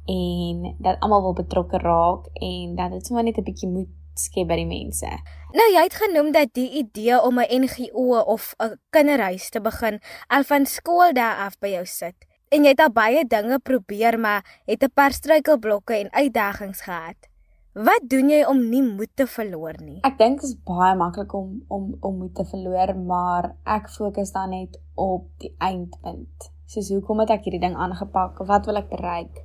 en 0.06 0.76
dat 0.78 1.00
almal 1.00 1.22
wil 1.22 1.32
betrokke 1.32 1.78
raak 1.78 2.26
en 2.34 2.74
dat 2.76 2.90
dit 2.90 3.06
sommer 3.06 3.24
net 3.24 3.38
'n 3.38 3.44
bietjie 3.44 3.68
moed 3.68 3.88
skep 4.14 4.48
by 4.48 4.56
die 4.56 4.66
mense. 4.66 5.10
Nou 5.52 5.68
jy 5.72 5.82
het 5.82 5.94
genoem 5.94 6.32
dat 6.32 6.54
die 6.54 6.70
idee 6.70 7.20
om 7.22 7.38
'n 7.38 7.62
NGO 7.62 8.20
of 8.20 8.54
'n 8.58 8.78
kinderhuis 8.90 9.50
te 9.50 9.60
begin 9.60 10.00
al 10.28 10.42
van 10.44 10.66
skool 10.66 11.12
daar 11.12 11.36
af 11.46 11.58
by 11.58 11.68
jou 11.68 11.86
sit. 11.86 12.16
En 12.48 12.62
jy 12.62 12.68
het 12.68 12.80
al 12.80 12.92
baie 12.92 13.24
dinge 13.26 13.58
probeer 13.58 14.18
maar 14.18 14.62
het 14.66 14.82
'n 14.82 14.92
paar 14.94 15.12
struikelblokke 15.12 15.94
en 15.94 16.12
uitdagings 16.12 16.80
gehad. 16.80 17.16
Wat 17.76 18.06
doen 18.08 18.30
jy 18.32 18.38
om 18.48 18.60
nie 18.70 18.80
moed 18.80 19.10
te 19.20 19.26
verloor 19.28 19.76
nie? 19.84 19.98
Ek 20.08 20.14
dink 20.16 20.38
dit 20.40 20.46
is 20.48 20.54
baie 20.64 20.94
maklik 20.96 21.34
om 21.36 21.58
om 21.68 21.90
om 22.00 22.14
moed 22.22 22.32
te 22.38 22.46
verloor, 22.48 22.94
maar 22.96 23.50
ek 23.68 23.90
fokus 23.92 24.32
dan 24.32 24.54
net 24.54 24.78
op 24.96 25.26
die 25.44 25.50
eindpunt. 25.60 26.46
Soos 26.72 26.88
hoekom 26.94 27.20
het 27.20 27.34
ek 27.34 27.44
hierdie 27.44 27.60
ding 27.66 27.76
aangepak? 27.76 28.40
Wat 28.48 28.64
wil 28.70 28.80
ek 28.80 28.88
bereik? 28.94 29.44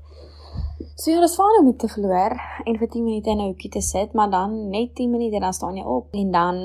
So 0.95 1.11
jy 1.11 1.19
is 1.27 1.35
vaar 1.41 1.59
om 1.59 1.75
te 1.75 1.91
verloor 1.91 2.39
en 2.39 2.79
vir 2.79 2.93
10 2.95 3.03
minute 3.03 3.35
in 3.35 3.43
'n 3.43 3.51
hoekie 3.51 3.75
te 3.75 3.83
sit, 3.91 4.15
maar 4.15 4.31
dan 4.31 4.57
net 4.69 4.95
10 4.95 5.11
minute 5.11 5.39
dan 5.39 5.53
staan 5.53 5.75
jy 5.75 5.83
op 5.83 6.07
en 6.15 6.31
dan 6.31 6.57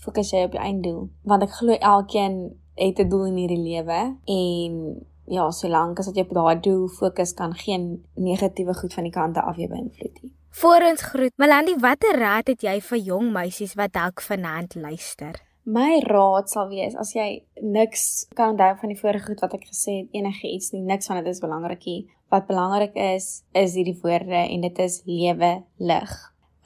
fokus 0.00 0.32
jy 0.32 0.44
op 0.48 0.56
jou 0.56 0.64
einddoel. 0.64 1.08
Want 1.28 1.42
ek 1.42 1.56
glo 1.60 1.72
elkeen 1.76 2.56
het 2.74 2.98
'n 2.98 3.08
doel 3.08 3.26
in 3.26 3.36
hierdie 3.36 3.64
lewe 3.68 4.16
en 4.24 5.04
ja, 5.26 5.50
solank 5.50 5.98
as 5.98 6.08
jy 6.14 6.24
op 6.24 6.32
daai 6.32 6.60
doel 6.60 6.88
fokus 6.88 7.34
kan 7.34 7.52
geen 7.54 8.04
negatiewe 8.14 8.74
goed 8.74 8.94
van 8.94 9.04
die 9.04 9.12
kante 9.12 9.42
af 9.42 9.56
jou 9.56 9.68
beïnvloed 9.68 10.22
nie. 10.22 10.32
Voor 10.54 10.82
ons 10.82 11.02
groet, 11.02 11.32
Melanie, 11.36 11.78
watter 11.80 12.18
raad 12.20 12.50
het 12.52 12.60
jy 12.60 12.74
vir 12.84 12.98
jong 13.00 13.30
meisies 13.32 13.72
wat 13.78 13.94
dalk 13.94 14.20
vanaand 14.20 14.74
luister? 14.76 15.38
My 15.64 16.02
raad 16.04 16.50
sal 16.52 16.68
wees 16.68 16.92
as 17.00 17.14
jy 17.16 17.40
niks 17.64 18.26
kan 18.36 18.52
onthou 18.52 18.68
van 18.82 18.92
die 18.92 18.98
vorige 18.98 19.30
goed 19.30 19.40
wat 19.40 19.56
ek 19.56 19.64
gesê 19.70 19.94
het, 20.02 20.10
enige 20.12 20.50
iets 20.50 20.74
nie, 20.74 20.82
niks 20.84 21.08
van 21.08 21.22
dit 21.22 21.30
is 21.32 21.40
belangrik 21.40 21.88
nie. 21.88 22.02
Wat 22.28 22.44
belangrik 22.50 23.00
is, 23.00 23.30
is 23.56 23.78
hierdie 23.80 23.96
woorde 24.04 24.42
en 24.42 24.68
dit 24.68 24.84
is 24.84 24.98
lewe 25.08 25.50
lig. 25.80 26.14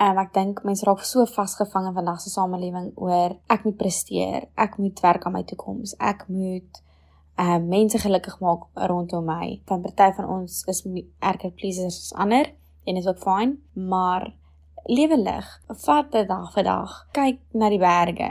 Um, 0.03 0.19
ek 0.19 0.35
dink 0.35 0.65
mense 0.67 0.85
raak 0.85 1.07
so 1.07 1.23
vasgevang 1.31 1.87
in 1.93 1.97
vandag 2.03 2.19
se 2.27 2.35
samelewing 2.35 2.91
oor 2.99 3.39
ek 3.47 3.71
moet 3.71 3.79
presteer, 3.79 4.51
ek 4.59 4.81
moet 4.83 5.07
werk 5.07 5.31
aan 5.31 5.39
my 5.39 5.47
toekoms, 5.47 5.95
ek 6.03 6.27
moet 6.27 6.83
uh 7.39 7.63
mense 7.63 8.03
gelukkig 8.03 8.43
maak 8.43 8.67
rondom 8.91 9.31
my. 9.31 9.61
Van 9.71 9.87
party 9.87 10.11
van 10.19 10.31
ons 10.41 10.65
is 10.67 10.83
erger 11.23 11.55
pleasers 11.55 12.03
as 12.03 12.15
ander 12.19 12.51
en 12.87 12.95
dit 12.95 13.03
is 13.03 13.09
ook 13.11 13.19
fyn, 13.19 13.57
maar 13.75 14.35
lewe 14.85 15.19
lig. 15.19 15.47
Vat 15.67 16.13
dit 16.13 16.29
dag 16.29 16.53
vir 16.55 16.65
dag. 16.65 16.93
Kyk 17.13 17.41
na 17.59 17.71
die 17.73 17.83
berge. 17.83 18.31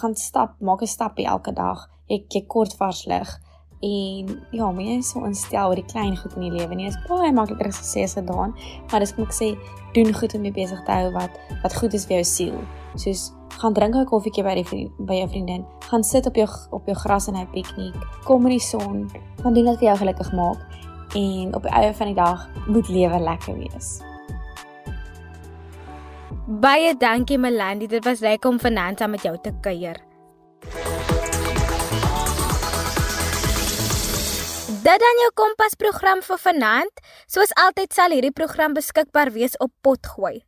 Gaan 0.00 0.14
stap, 0.14 0.54
maak 0.60 0.82
'n 0.82 0.86
stapie 0.86 1.26
elke 1.26 1.52
dag. 1.52 1.88
Ek 2.08 2.28
kyk 2.28 2.48
kort 2.48 2.76
vars 2.76 3.06
lig. 3.06 3.40
En 3.80 4.46
ja, 4.50 4.70
mense 4.70 5.10
so 5.10 5.24
instel 5.24 5.68
oor 5.68 5.74
die 5.74 5.84
klein 5.84 6.16
goed 6.16 6.34
in 6.34 6.40
die 6.40 6.50
lewe. 6.50 6.74
Nie 6.74 6.86
is 6.86 6.98
baie 7.08 7.32
makliker 7.32 7.66
gesê 7.66 8.02
as 8.02 8.14
gedaan, 8.14 8.54
maar 8.90 9.00
dis 9.00 9.14
kom 9.14 9.24
ek 9.24 9.34
sê, 9.34 9.58
doen 9.92 10.14
goed 10.14 10.34
om 10.34 10.40
mee 10.40 10.52
besig 10.52 10.84
te 10.84 10.92
hou 10.92 11.12
wat 11.12 11.30
wat 11.62 11.76
goed 11.76 11.94
is 11.94 12.06
vir 12.06 12.16
jou 12.16 12.24
siel. 12.24 12.58
Soos 12.94 13.32
gaan 13.60 13.72
drink 13.72 13.94
'n 13.94 14.04
koffietjie 14.04 14.44
by 14.44 14.54
die 14.54 14.64
vriend, 14.64 14.90
by 14.98 15.14
jou 15.14 15.28
vriendin, 15.28 15.66
gaan 15.90 16.04
sit 16.04 16.26
op 16.26 16.34
jou 16.34 16.48
op 16.70 16.86
jou 16.86 16.96
gras 16.96 17.28
en 17.28 17.36
'n 17.36 17.46
piknik, 17.52 17.94
kom 18.24 18.46
in 18.46 18.52
die 18.52 18.60
son, 18.60 19.10
gaan 19.42 19.54
doen 19.54 19.64
wat 19.64 19.78
vir 19.78 19.88
jou 19.88 19.96
gelukkig 19.96 20.32
maak 20.32 20.58
en 21.14 21.54
op 21.54 21.62
die 21.62 21.72
einde 21.72 21.94
van 21.94 22.06
die 22.06 22.18
dag 22.18 22.48
moet 22.66 22.88
lewe 22.88 23.18
lekker 23.18 23.58
wees. 23.58 24.00
Baie 26.46 26.96
dankie 26.96 27.38
Melanie, 27.38 27.88
dit 27.88 28.04
was 28.04 28.20
lekker 28.20 28.50
om 28.50 28.60
vanaand 28.60 28.98
saam 28.98 29.10
met 29.10 29.22
jou 29.22 29.36
te 29.42 29.52
kuier. 29.60 29.98
Dit 34.86 35.02
dan 35.02 35.18
jou 35.18 35.30
kompas 35.34 35.74
program 35.74 36.20
vir 36.22 36.38
vanaand. 36.38 37.00
Soos 37.26 37.50
altyd 37.58 37.90
sal 37.90 38.14
hierdie 38.14 38.30
program 38.30 38.76
beskikbaar 38.76 39.32
wees 39.34 39.58
op 39.58 39.72
Potgooi. 39.82 40.44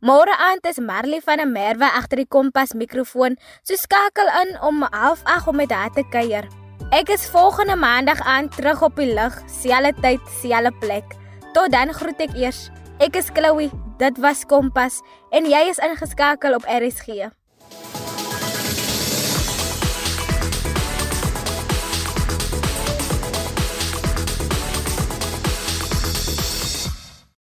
Môre 0.00 0.32
aand 0.48 0.64
is 0.68 0.80
Marley 0.80 1.20
van 1.24 1.40
der 1.40 1.48
Merwe 1.48 1.92
agter 1.92 2.20
die 2.20 2.28
kompas 2.28 2.72
mikrofoon. 2.72 3.36
So 3.62 3.76
skakel 3.76 4.28
in 4.40 4.56
om 4.60 4.84
08:30 4.88 5.48
om 5.48 5.56
met 5.56 5.72
haar 5.72 5.92
te 5.92 6.08
kuier. 6.08 6.48
Ek 6.92 7.08
is 7.08 7.24
volgende 7.26 7.76
maandag 7.76 8.20
aan 8.20 8.48
terug 8.48 8.82
op 8.82 8.96
die 8.96 9.14
lug, 9.14 9.32
selfde 9.48 9.94
tyd, 10.00 10.20
selfde 10.40 10.72
plek. 10.78 11.14
Tot 11.56 11.72
dan 11.72 11.92
groet 11.96 12.20
ek 12.20 12.34
eers. 12.36 12.68
Ek 13.00 13.16
is 13.16 13.30
Chloe. 13.32 13.70
Dit 13.98 14.18
was 14.20 14.44
Kompas 14.44 15.00
en 15.32 15.48
jy 15.48 15.62
is 15.70 15.80
ingeskakel 15.80 16.54
op 16.58 16.66
RSG. 16.68 17.30